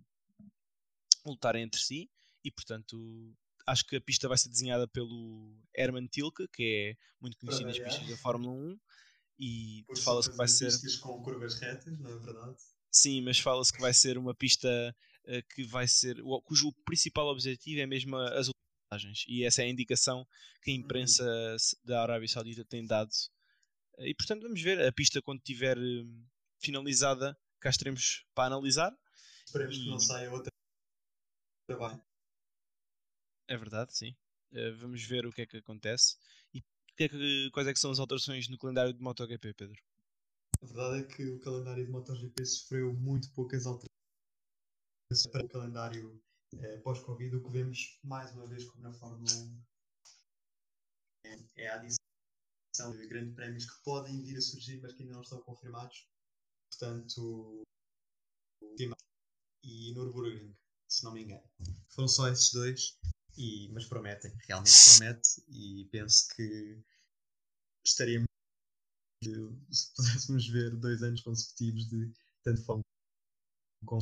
lutarem 1.25 1.63
entre 1.63 1.81
si. 1.81 2.11
E, 2.43 2.51
portanto, 2.51 3.35
acho 3.67 3.85
que 3.85 3.95
a 3.95 4.01
pista 4.01 4.27
vai 4.27 4.37
ser 4.37 4.49
desenhada 4.49 4.87
pelo 4.87 5.55
Herman 5.75 6.07
Tilke, 6.07 6.47
que 6.49 6.63
é 6.63 6.97
muito 7.19 7.37
conhecido 7.37 7.67
nas 7.67 7.79
pistas 7.79 8.07
da 8.07 8.17
Fórmula 8.17 8.51
1 8.51 8.79
e 9.39 9.83
fala-se 10.03 10.29
que 10.29 10.37
vai 10.37 10.47
ser. 10.47 10.71
com 11.01 11.21
curvas 11.23 11.59
retas, 11.59 11.99
não 11.99 12.11
é 12.11 12.19
verdade? 12.19 12.55
Sim, 12.91 13.21
mas 13.21 13.39
fala-se 13.39 13.73
que 13.73 13.81
vai 13.81 13.93
ser 13.93 14.17
uma 14.17 14.35
pista 14.35 14.69
uh, 15.25 15.53
que 15.55 15.63
vai 15.63 15.87
ser. 15.87 16.21
cujo 16.43 16.71
principal 16.85 17.27
objetivo 17.27 17.81
é 17.81 17.85
mesmo 17.85 18.15
as 18.17 18.49
ultrapassagens. 18.49 19.25
E 19.27 19.43
essa 19.43 19.63
é 19.63 19.65
a 19.65 19.69
indicação 19.69 20.27
que 20.61 20.71
a 20.71 20.73
imprensa 20.73 21.23
uhum. 21.23 21.57
da 21.85 22.03
Arábia 22.03 22.27
Saudita 22.27 22.63
tem 22.65 22.85
dado. 22.85 23.09
Uh, 23.97 24.05
e 24.05 24.13
portanto, 24.13 24.43
vamos 24.43 24.61
ver 24.61 24.79
a 24.85 24.91
pista 24.91 25.21
quando 25.21 25.39
estiver 25.39 25.77
uh, 25.77 26.25
finalizada. 26.59 27.37
Cá 27.59 27.69
estaremos 27.69 28.25
para 28.35 28.53
analisar. 28.53 28.93
Esperemos 29.45 29.77
e... 29.77 29.79
que 29.79 29.89
não 29.89 29.99
saia 29.99 30.31
outra 30.31 30.51
trabalho. 31.67 32.01
É 33.51 33.57
verdade, 33.57 33.93
sim. 33.93 34.15
Uh, 34.53 34.73
vamos 34.77 35.03
ver 35.03 35.25
o 35.25 35.31
que 35.33 35.41
é 35.41 35.45
que 35.45 35.57
acontece. 35.57 36.15
E 36.53 36.61
que 36.95 37.03
é 37.03 37.09
que, 37.09 37.51
quais 37.51 37.67
é 37.67 37.73
que 37.73 37.79
são 37.81 37.91
as 37.91 37.99
alterações 37.99 38.47
no 38.47 38.57
calendário 38.57 38.93
de 38.93 39.03
MotoGP, 39.03 39.53
Pedro? 39.53 39.77
A 40.61 40.65
verdade 40.65 40.99
é 40.99 41.03
que 41.03 41.25
o 41.27 41.37
calendário 41.41 41.85
de 41.85 41.91
MotoGP 41.91 42.45
sofreu 42.45 42.93
muito 42.93 43.29
poucas 43.33 43.65
alterações 43.65 43.89
para 45.33 45.45
o 45.45 45.49
calendário 45.49 46.23
eh, 46.53 46.77
pós-Covid. 46.77 47.35
O 47.35 47.43
que 47.43 47.51
vemos 47.51 47.99
mais 48.05 48.31
uma 48.31 48.47
vez, 48.47 48.63
como 48.63 48.83
na 48.83 48.93
Fórmula 48.93 49.29
1, 49.33 49.63
é, 51.57 51.67
a 51.67 51.75
adição 51.75 52.97
de 52.97 53.05
grandes 53.07 53.35
prémios 53.35 53.69
que 53.69 53.83
podem 53.83 54.23
vir 54.23 54.37
a 54.37 54.41
surgir, 54.41 54.79
mas 54.79 54.93
que 54.93 55.03
ainda 55.03 55.15
não 55.15 55.23
estão 55.23 55.41
confirmados. 55.41 56.07
Portanto, 56.69 57.63
e 59.61 59.93
Nürburgring, 59.93 60.55
se 60.87 61.03
não 61.03 61.11
me 61.11 61.23
engano. 61.23 61.43
Foram 61.89 62.07
só 62.07 62.29
esses 62.29 62.53
dois, 62.53 62.97
e, 63.41 63.69
mas 63.69 63.87
prometem, 63.87 64.31
realmente 64.47 64.71
promete, 64.85 65.43
e 65.49 65.85
penso 65.91 66.27
que 66.35 66.79
estaríamos 67.83 68.27
se 69.71 69.93
pudéssemos 69.95 70.47
ver 70.47 70.75
dois 70.77 71.01
anos 71.01 71.21
consecutivos 71.21 71.87
de 71.89 72.11
tanto 72.43 72.63
fome 72.63 72.83
como 73.85 74.01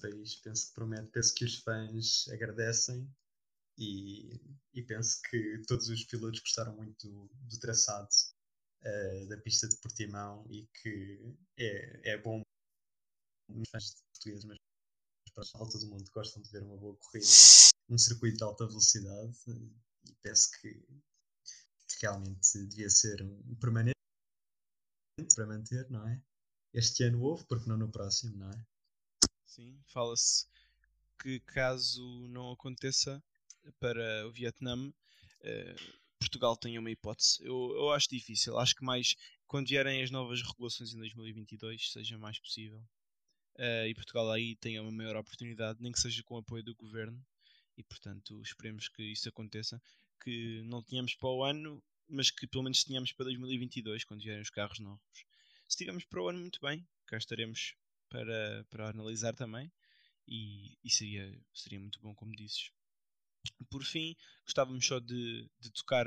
país, 0.00 0.36
penso 0.36 0.68
que 0.68 0.74
promete, 0.74 1.10
penso 1.10 1.34
que 1.34 1.44
os 1.44 1.58
fãs 1.58 2.26
agradecem 2.30 3.06
e, 3.78 4.40
e 4.72 4.82
penso 4.82 5.20
que 5.28 5.62
todos 5.68 5.88
os 5.88 6.04
pilotos 6.04 6.40
gostaram 6.40 6.74
muito 6.76 7.06
do, 7.06 7.26
do 7.28 7.60
traçado 7.60 8.08
uh, 8.82 9.28
da 9.28 9.36
pista 9.36 9.68
de 9.68 9.76
Portimão 9.76 10.46
e 10.50 10.66
que 10.82 11.36
é, 11.58 12.12
é 12.12 12.18
bom. 12.18 12.42
Os 13.50 13.68
fãs 13.70 14.02
portugueses, 14.12 14.44
mas 14.44 14.56
para 15.34 15.44
a 15.54 15.58
alta 15.58 15.78
do 15.78 15.86
mundo 15.86 16.10
gostam 16.12 16.42
de 16.42 16.50
ver 16.50 16.62
uma 16.62 16.76
boa 16.76 16.96
corrida, 16.96 17.26
um 17.90 17.98
circuito 17.98 18.38
de 18.38 18.44
alta 18.44 18.66
velocidade 18.66 19.36
e 19.48 20.14
penso 20.22 20.50
que 20.60 20.82
realmente 22.00 22.66
devia 22.66 22.88
ser 22.88 23.22
um 23.22 23.54
permanente 23.56 23.96
para 25.34 25.46
manter, 25.46 25.90
não 25.90 26.06
é? 26.08 26.22
Este 26.72 27.04
ano 27.04 27.20
houve, 27.22 27.44
porque 27.44 27.68
não 27.68 27.76
no 27.76 27.90
próximo, 27.90 28.36
não 28.36 28.50
é? 28.50 28.66
Sim, 29.44 29.78
fala-se 29.86 30.46
que 31.20 31.40
caso 31.40 32.28
não 32.28 32.52
aconteça 32.52 33.22
para 33.78 34.26
o 34.26 34.32
Vietnã, 34.32 34.76
uh, 34.88 36.00
Portugal 36.18 36.56
tenha 36.56 36.80
uma 36.80 36.90
hipótese. 36.90 37.44
Eu, 37.44 37.72
eu 37.74 37.90
acho 37.92 38.08
difícil. 38.08 38.58
Acho 38.58 38.74
que 38.74 38.84
mais 38.84 39.16
quando 39.46 39.68
vierem 39.68 40.02
as 40.02 40.10
novas 40.10 40.40
regulações 40.42 40.94
em 40.94 40.98
2022 40.98 41.92
seja 41.92 42.16
mais 42.18 42.38
possível. 42.38 42.78
Uh, 43.56 43.86
e 43.88 43.94
Portugal 43.94 44.30
aí 44.30 44.56
tenha 44.56 44.80
uma 44.80 44.92
maior 44.92 45.16
oportunidade, 45.16 45.82
nem 45.82 45.92
que 45.92 46.00
seja 46.00 46.22
com 46.22 46.36
o 46.36 46.38
apoio 46.38 46.62
do 46.62 46.74
governo. 46.74 47.22
E 47.80 47.82
portanto, 47.82 48.42
esperemos 48.42 48.88
que 48.88 49.02
isso 49.02 49.26
aconteça. 49.28 49.82
Que 50.22 50.62
não 50.64 50.82
tenhamos 50.82 51.14
para 51.14 51.30
o 51.30 51.42
ano, 51.42 51.82
mas 52.06 52.30
que 52.30 52.46
pelo 52.46 52.64
menos 52.64 52.84
tenhamos 52.84 53.10
para 53.12 53.24
2022, 53.24 54.04
quando 54.04 54.22
vierem 54.22 54.42
os 54.42 54.50
carros 54.50 54.78
novos. 54.80 55.24
Se 55.66 55.78
tivermos 55.78 56.04
para 56.04 56.22
o 56.22 56.28
ano, 56.28 56.40
muito 56.40 56.60
bem, 56.60 56.86
cá 57.06 57.16
estaremos 57.16 57.74
para, 58.10 58.66
para 58.68 58.90
analisar 58.90 59.34
também. 59.34 59.72
E, 60.28 60.76
e 60.84 60.90
seria, 60.90 61.42
seria 61.54 61.80
muito 61.80 61.98
bom, 62.00 62.14
como 62.14 62.36
dizes. 62.36 62.70
Por 63.70 63.82
fim, 63.82 64.14
gostávamos 64.44 64.86
só 64.86 64.98
de, 65.00 65.48
de 65.58 65.72
tocar 65.72 66.06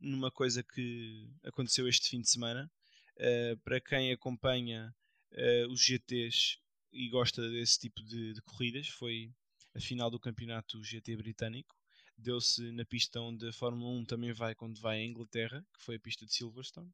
numa 0.00 0.30
coisa 0.32 0.64
que 0.64 1.30
aconteceu 1.44 1.86
este 1.88 2.10
fim 2.10 2.20
de 2.20 2.30
semana. 2.30 2.68
Uh, 3.16 3.56
para 3.58 3.80
quem 3.80 4.10
acompanha 4.10 4.92
uh, 5.34 5.70
os 5.70 5.84
GTs 5.84 6.58
e 6.90 7.08
gosta 7.08 7.48
desse 7.48 7.78
tipo 7.78 8.02
de, 8.02 8.34
de, 8.34 8.42
corridas, 8.42 8.88
foi 8.88 9.32
a 9.74 9.80
final 9.80 10.10
do 10.10 10.20
campeonato 10.20 10.82
GT 10.82 11.16
britânico. 11.16 11.76
Deu-se 12.16 12.70
na 12.72 12.84
pista 12.84 13.20
onde 13.20 13.48
a 13.48 13.52
Fórmula 13.52 13.90
1 14.00 14.04
também 14.04 14.32
vai 14.32 14.54
quando 14.54 14.80
vai 14.80 14.98
à 14.98 15.04
Inglaterra, 15.04 15.64
que 15.74 15.82
foi 15.82 15.96
a 15.96 16.00
pista 16.00 16.26
de 16.26 16.34
Silverstone. 16.34 16.92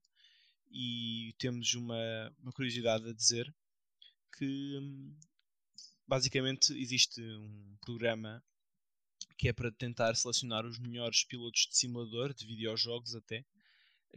E 0.71 1.35
temos 1.39 1.75
uma, 1.75 2.35
uma 2.41 2.53
curiosidade 2.53 3.09
a 3.09 3.13
dizer 3.13 3.53
que 4.37 4.79
hum, 4.79 5.17
basicamente 6.07 6.73
existe 6.75 7.21
um 7.21 7.77
programa 7.81 8.43
que 9.37 9.49
é 9.49 9.53
para 9.53 9.71
tentar 9.71 10.15
selecionar 10.17 10.67
os 10.67 10.79
melhores 10.79 11.25
pilotos 11.25 11.69
de 11.71 11.77
simulador, 11.77 12.35
de 12.35 12.45
videojogos 12.45 13.15
até, 13.15 13.45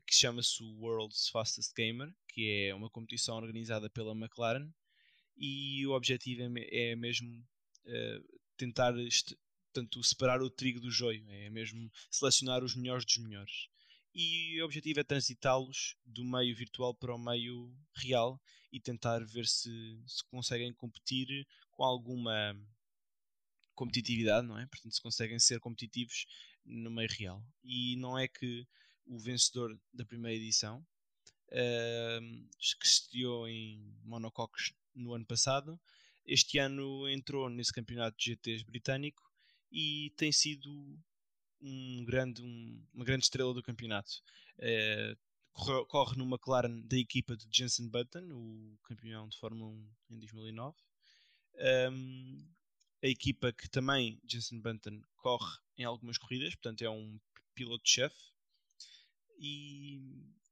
que 0.07 0.15
chama-se 0.15 0.63
World's 0.63 1.29
Fastest 1.29 1.73
Gamer, 1.75 2.11
que 2.27 2.67
é 2.67 2.73
uma 2.73 2.89
competição 2.89 3.35
organizada 3.35 3.89
pela 3.89 4.13
McLaren, 4.13 4.67
e 5.37 5.85
o 5.85 5.91
objetivo 5.91 6.41
é, 6.57 6.91
é 6.91 6.95
mesmo 6.95 7.29
uh, 7.85 8.40
tentar 8.61 8.93
tanto 9.73 10.03
separar 10.03 10.41
o 10.41 10.49
trigo 10.49 10.79
do 10.79 10.91
joio, 10.91 11.25
é 11.29 11.49
mesmo 11.49 11.91
selecionar 12.11 12.63
os 12.63 12.75
melhores 12.75 13.05
dos 13.05 13.17
melhores. 13.17 13.69
E 14.13 14.61
o 14.61 14.65
objetivo 14.65 14.99
é 14.99 15.03
transitá-los 15.03 15.95
do 16.05 16.23
meio 16.23 16.55
virtual 16.55 16.93
para 16.93 17.15
o 17.15 17.17
meio 17.17 17.73
real 17.95 18.39
e 18.71 18.79
tentar 18.79 19.25
ver 19.25 19.47
se, 19.47 19.99
se 20.05 20.23
conseguem 20.25 20.73
competir 20.73 21.47
com 21.71 21.83
alguma 21.83 22.55
competitividade, 23.73 24.45
não 24.45 24.59
é? 24.59 24.67
Portanto, 24.67 24.93
se 24.93 25.01
conseguem 25.01 25.39
ser 25.39 25.59
competitivos 25.59 26.25
no 26.65 26.91
meio 26.91 27.09
real. 27.09 27.43
E 27.63 27.95
não 27.95 28.19
é 28.19 28.27
que 28.27 28.67
o 29.05 29.17
vencedor 29.17 29.79
da 29.93 30.05
primeira 30.05 30.37
edição, 30.37 30.85
uh, 31.47 32.49
que 32.79 32.85
estreou 32.85 33.47
em 33.47 33.97
monococos 34.03 34.73
no 34.93 35.13
ano 35.13 35.25
passado, 35.25 35.79
este 36.25 36.57
ano 36.57 37.07
entrou 37.09 37.49
nesse 37.49 37.73
campeonato 37.73 38.17
de 38.17 38.31
GTs 38.31 38.63
britânico 38.63 39.21
e 39.71 40.11
tem 40.17 40.31
sido 40.31 40.69
um 41.61 42.03
grande, 42.05 42.41
um, 42.41 42.85
uma 42.93 43.05
grande 43.05 43.25
estrela 43.25 43.53
do 43.53 43.63
campeonato. 43.63 44.11
Uh, 44.57 45.17
corre, 45.51 45.85
corre 45.85 46.17
no 46.17 46.25
McLaren 46.25 46.81
da 46.81 46.97
equipa 46.97 47.35
de 47.35 47.47
Jensen 47.51 47.89
Button, 47.89 48.27
o 48.31 48.77
campeão 48.83 49.27
de 49.27 49.37
Fórmula 49.37 49.71
1 49.71 50.15
em 50.15 50.19
2009. 50.19 50.77
Um, 51.91 52.47
a 53.03 53.07
equipa 53.07 53.51
que 53.51 53.69
também 53.69 54.19
Jensen 54.25 54.59
Button 54.61 55.01
corre 55.17 55.57
em 55.77 55.83
algumas 55.83 56.17
corridas, 56.17 56.53
portanto 56.55 56.81
é 56.83 56.89
um 56.89 57.19
piloto-chefe 57.55 58.31
e, 59.37 59.99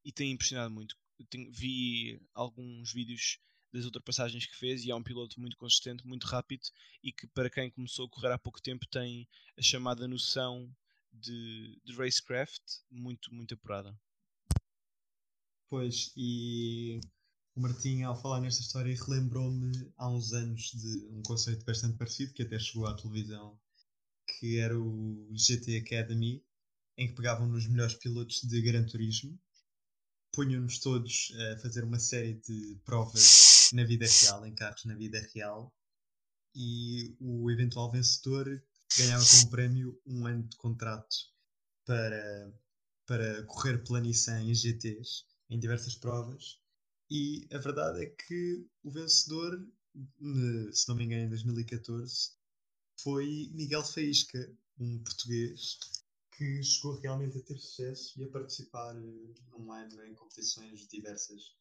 e 0.04 0.12
tem 0.12 0.32
impressionado 0.32 0.74
muito. 0.74 0.96
Tenho, 1.30 1.52
vi 1.52 2.20
alguns 2.34 2.94
vídeos 2.94 3.40
das 3.72 3.86
ultrapassagens 3.86 4.46
que 4.46 4.56
fez 4.56 4.84
e 4.84 4.92
é 4.92 4.96
um 4.96 5.04
piloto 5.04 5.40
muito 5.40 5.58
consistente, 5.58 6.06
muito 6.06 6.26
rápido 6.26 6.64
e 7.04 7.12
que 7.12 7.28
para 7.28 7.50
quem 7.50 7.70
começou 7.72 8.06
a 8.06 8.10
correr 8.10 8.32
há 8.32 8.38
pouco 8.38 8.62
tempo 8.62 8.88
tem 8.88 9.28
a 9.58 9.62
chamada 9.62 10.08
noção 10.08 10.70
de, 11.12 11.80
de 11.84 11.94
racecraft 11.94 12.62
muito, 12.90 13.34
muito 13.34 13.54
apurada. 13.54 13.98
Pois, 15.70 16.12
e 16.18 17.00
o 17.56 17.62
Martim, 17.62 18.02
ao 18.04 18.20
falar 18.20 18.42
nesta 18.42 18.62
história, 18.62 18.96
relembrou-me 18.96 19.72
há 19.98 20.10
uns 20.10 20.34
anos 20.34 20.72
de 20.72 21.08
um 21.12 21.22
conceito 21.22 21.64
bastante 21.66 21.98
parecido 21.98 22.34
que 22.34 22.42
até 22.42 22.58
chegou 22.58 22.88
à 22.88 22.96
televisão, 22.96 23.60
que 24.26 24.58
era 24.58 24.80
o 24.80 25.30
GT 25.34 25.78
Academy, 25.78 26.44
em 26.98 27.08
que 27.08 27.14
pegavam 27.14 27.48
nos 27.48 27.68
melhores 27.68 27.94
pilotos 27.96 28.42
de 28.42 28.62
Gran 28.62 28.86
Turismo, 28.86 29.40
punham-nos 30.40 30.80
todos 30.80 31.34
a 31.52 31.58
fazer 31.58 31.84
uma 31.84 32.00
série 32.00 32.36
de 32.36 32.80
provas 32.86 33.70
na 33.74 33.84
vida 33.84 34.06
real, 34.08 34.46
em 34.46 34.56
carros 34.56 34.86
na 34.86 34.96
vida 34.96 35.20
real, 35.36 35.76
e 36.56 37.14
o 37.20 37.52
eventual 37.52 37.92
vencedor 37.92 38.64
ganhava 38.98 39.26
como 39.26 39.52
prémio 39.52 40.02
um 40.06 40.26
ano 40.26 40.44
de 40.44 40.56
contrato 40.56 41.14
para, 41.86 42.54
para 43.06 43.44
correr 43.48 43.84
pela 43.84 44.00
Nissan 44.00 44.42
em 44.44 44.56
GTs, 44.56 45.26
em 45.50 45.60
diversas 45.60 45.96
provas 45.96 46.62
e 47.12 47.46
a 47.52 47.58
verdade 47.58 48.04
é 48.04 48.06
que 48.06 48.66
o 48.82 48.92
vencedor, 48.92 49.62
se 50.72 50.88
não 50.88 50.96
me 50.96 51.04
engano, 51.04 51.24
em 51.26 51.30
2014, 51.30 52.32
foi 53.02 53.50
Miguel 53.52 53.84
Faísca, 53.84 54.50
um 54.80 55.00
português 55.00 55.78
que 56.40 56.64
chegou 56.64 56.98
realmente 57.02 57.38
a 57.38 57.42
ter 57.44 57.58
sucesso 57.58 58.18
e 58.18 58.24
a 58.24 58.32
participar 58.32 58.96
eh, 58.96 59.34
ano 59.58 60.06
em 60.06 60.16
competições 60.16 60.88
diversas 60.88 61.54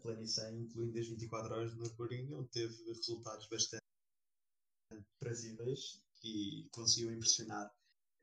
pela 0.00 0.16
Nissan, 0.16 0.50
incluindo 0.52 0.98
as 0.98 1.06
24 1.06 1.54
horas 1.54 1.72
de 1.72 1.78
Nürburgring, 1.78 2.34
onde 2.34 2.48
teve 2.48 2.74
resultados 2.84 3.46
bastante 3.48 3.84
prazíveis 5.20 6.02
e 6.24 6.66
conseguiu 6.72 7.12
impressionar. 7.12 7.70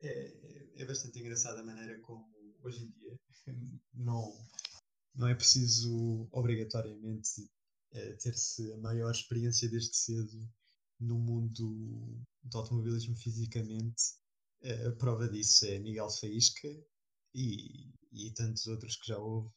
É, 0.00 0.72
é 0.76 0.84
bastante 0.84 1.20
engraçada 1.20 1.60
a 1.60 1.64
maneira 1.64 1.98
como 2.00 2.26
hoje 2.64 2.82
em 2.82 2.90
dia 2.90 3.18
não, 3.94 4.36
não 5.14 5.28
é 5.28 5.34
preciso 5.36 6.28
obrigatoriamente 6.32 7.48
é, 7.92 8.12
ter-se 8.14 8.72
a 8.72 8.76
maior 8.78 9.12
experiência 9.12 9.70
desde 9.70 9.96
cedo 9.96 10.50
no 10.98 11.16
mundo 11.16 12.26
do 12.42 12.58
automobilismo 12.58 13.16
fisicamente. 13.16 14.16
A 14.62 14.92
prova 14.98 15.28
disso 15.28 15.66
é 15.66 15.78
Miguel 15.78 16.10
Faísca 16.10 16.68
e, 17.34 17.92
e 18.12 18.32
tantos 18.34 18.66
outros 18.66 18.96
que 18.96 19.06
já 19.06 19.18
houve 19.18 19.50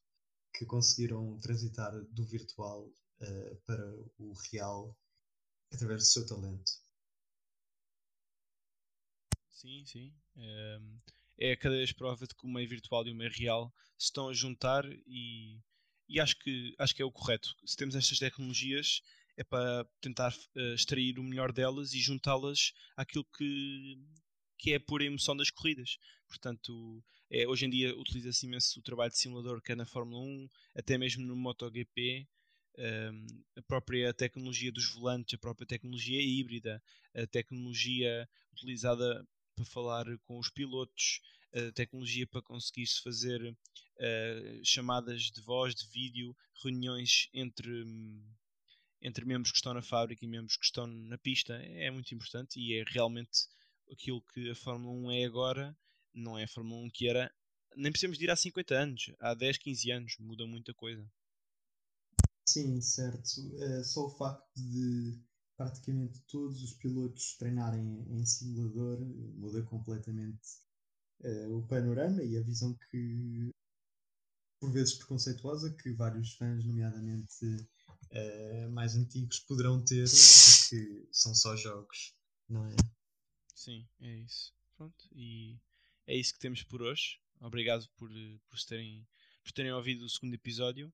que 0.54 0.66
conseguiram 0.66 1.40
transitar 1.40 1.92
do 2.12 2.26
virtual 2.26 2.86
uh, 3.22 3.56
para 3.66 3.96
o 4.18 4.34
real 4.52 4.96
através 5.72 6.02
do 6.02 6.08
seu 6.08 6.26
talento. 6.28 6.72
Sim, 9.50 9.86
sim. 9.86 10.14
Um, 10.36 11.00
é 11.38 11.56
cada 11.56 11.76
vez 11.76 11.92
prova 11.92 12.28
de 12.28 12.36
que 12.36 12.46
o 12.46 12.50
meio 12.50 12.68
virtual 12.68 13.08
e 13.08 13.12
o 13.12 13.16
meio 13.16 13.32
real 13.32 13.74
se 13.98 14.06
estão 14.06 14.30
a 14.30 14.34
juntar 14.34 14.86
e, 15.08 15.60
e 16.08 16.20
acho, 16.20 16.38
que, 16.40 16.76
acho 16.78 16.96
que 16.96 17.02
é 17.02 17.06
o 17.06 17.12
correto. 17.12 17.56
Se 17.66 17.76
temos 17.76 17.96
estas 17.96 18.20
tecnologias 18.20 19.02
é 19.38 19.44
para 19.44 19.86
tentar 20.02 20.34
uh, 20.34 20.74
extrair 20.74 21.18
o 21.18 21.24
melhor 21.24 21.54
delas 21.54 21.94
e 21.94 22.00
juntá-las 22.00 22.74
àquilo 22.98 23.26
que, 23.38 23.98
que 24.60 24.74
é 24.74 24.80
pura 24.80 25.06
emoção 25.06 25.36
das 25.36 25.50
corridas. 25.50 25.98
Portanto, 26.28 27.04
é, 27.32 27.48
hoje 27.48 27.65
em 27.65 27.69
dia 27.69 27.95
utiliza-se 27.98 28.45
imenso 28.45 28.80
o 28.80 28.84
trabalho 28.84 29.12
de 29.12 29.17
simulador, 29.17 29.62
quer 29.62 29.76
na 29.76 29.86
Fórmula 29.86 30.22
1, 30.22 30.50
até 30.76 30.98
mesmo 30.98 31.26
no 31.26 31.36
MotoGP, 31.36 32.28
um, 32.78 33.43
a 33.58 33.62
própria 33.62 34.13
tecnologia 34.13 34.72
dos 34.72 34.86
volantes, 34.93 35.34
a 35.34 35.38
própria 35.38 35.65
tecnologia 35.65 36.22
híbrida, 36.22 36.82
a 37.15 37.26
tecnologia 37.26 38.28
utilizada 38.54 39.26
para 39.56 39.65
falar 39.65 40.06
com 40.19 40.38
os 40.38 40.50
pilotos, 40.50 41.22
a 41.54 41.72
tecnologia 41.72 42.28
para 42.28 42.41
conseguir-se 42.41 43.02
fazer 43.02 43.41
uh, 43.41 44.65
chamadas 44.65 45.24
de 45.24 45.41
voz, 45.41 45.74
de 45.74 45.88
vídeo, 45.88 46.36
reuniões 46.62 47.30
entre, 47.34 47.86
entre 49.02 49.26
membros 49.26 49.52
que 49.52 49.58
estão 49.58 49.74
na 49.74 49.82
fábrica 49.82 50.26
e 50.26 50.28
membros 50.28 50.58
que 50.58 50.65
estão 50.65 50.86
na 50.86 51.17
pista, 51.17 51.54
é 51.56 51.89
muito 51.89 52.13
importante 52.13 52.60
e 52.60 52.74
é 52.76 52.84
realmente 52.88 53.48
aquilo 53.91 54.21
que 54.34 54.49
a 54.49 54.56
Fórmula 54.56 54.93
1 55.10 55.12
é 55.12 55.25
agora, 55.25 55.78
não 56.13 56.38
é 56.38 56.43
a 56.43 56.47
Fórmula 56.47 56.82
1 56.86 56.89
que 56.89 57.08
era, 57.08 57.34
nem 57.75 57.91
precisamos 57.91 58.17
de 58.17 58.25
ir 58.25 58.32
há 58.32 58.36
50 58.36 58.75
anos, 58.75 59.12
há 59.19 59.34
10, 59.34 59.58
15 59.58 59.91
anos, 59.91 60.17
muda 60.19 60.45
muita 60.45 60.73
coisa. 60.73 61.10
Sim, 62.47 62.82
certo. 62.82 63.56
É 63.62 63.84
só 63.84 64.08
o 64.08 64.10
facto 64.10 64.49
de 64.56 65.19
praticamente 65.56 66.21
todos 66.21 66.63
os 66.63 66.73
pilotos 66.73 67.36
treinarem 67.38 68.06
em 68.10 68.25
simulador 68.25 68.99
muda 69.36 69.62
completamente 69.63 70.47
uh, 71.21 71.58
o 71.58 71.67
panorama 71.67 72.23
e 72.23 72.38
a 72.38 72.41
visão 72.41 72.73
que, 72.89 73.52
por 74.60 74.71
vezes 74.71 74.95
preconceituosa, 74.95 75.75
que 75.75 75.93
vários 75.93 76.34
fãs, 76.36 76.65
nomeadamente 76.65 77.45
mais 78.71 78.95
antigos, 78.95 79.39
poderão 79.41 79.84
ter, 79.84 80.06
porque 80.06 81.08
são 81.12 81.36
só 81.36 81.56
jogos, 81.56 82.15
não 82.47 82.65
é? 82.65 82.75
Sim, 83.60 83.86
é 84.00 84.15
isso. 84.19 84.54
Pronto, 84.78 85.06
e 85.12 85.60
é 86.08 86.15
isso 86.15 86.34
que 86.34 86.39
temos 86.39 86.63
por 86.63 86.82
hoje. 86.82 87.19
Obrigado 87.41 87.86
por, 87.98 88.10
por, 88.48 88.58
terem, 88.63 89.06
por 89.43 89.52
terem 89.52 89.74
ouvido 89.74 90.06
o 90.06 90.10
segundo 90.10 90.34
episódio 90.34 90.93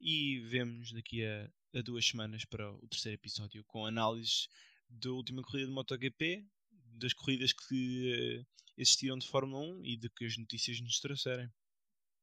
e 0.00 0.40
vemos-nos 0.48 0.90
daqui 0.92 1.22
a, 1.22 1.52
a, 1.74 1.82
duas 1.82 2.06
semanas 2.06 2.46
para 2.46 2.72
o 2.72 2.88
terceiro 2.88 3.20
episódio 3.20 3.62
com 3.64 3.84
análises 3.84 4.48
da 4.88 5.10
última 5.10 5.42
corrida 5.42 5.66
de 5.66 5.72
MotoGP, 5.74 6.46
das 6.94 7.12
corridas 7.12 7.52
que 7.52 8.40
uh, 8.40 8.46
existiram 8.78 9.18
de 9.18 9.28
Fórmula 9.28 9.62
1 9.74 9.84
e 9.84 9.98
de 9.98 10.08
que 10.08 10.24
as 10.24 10.38
notícias 10.38 10.80
nos 10.80 11.00
trouxerem. 11.00 11.52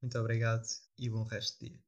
Muito 0.01 0.17
obrigado 0.17 0.65
e 0.97 1.11
bom 1.11 1.25
resto 1.25 1.59
de 1.59 1.69
dia. 1.69 1.83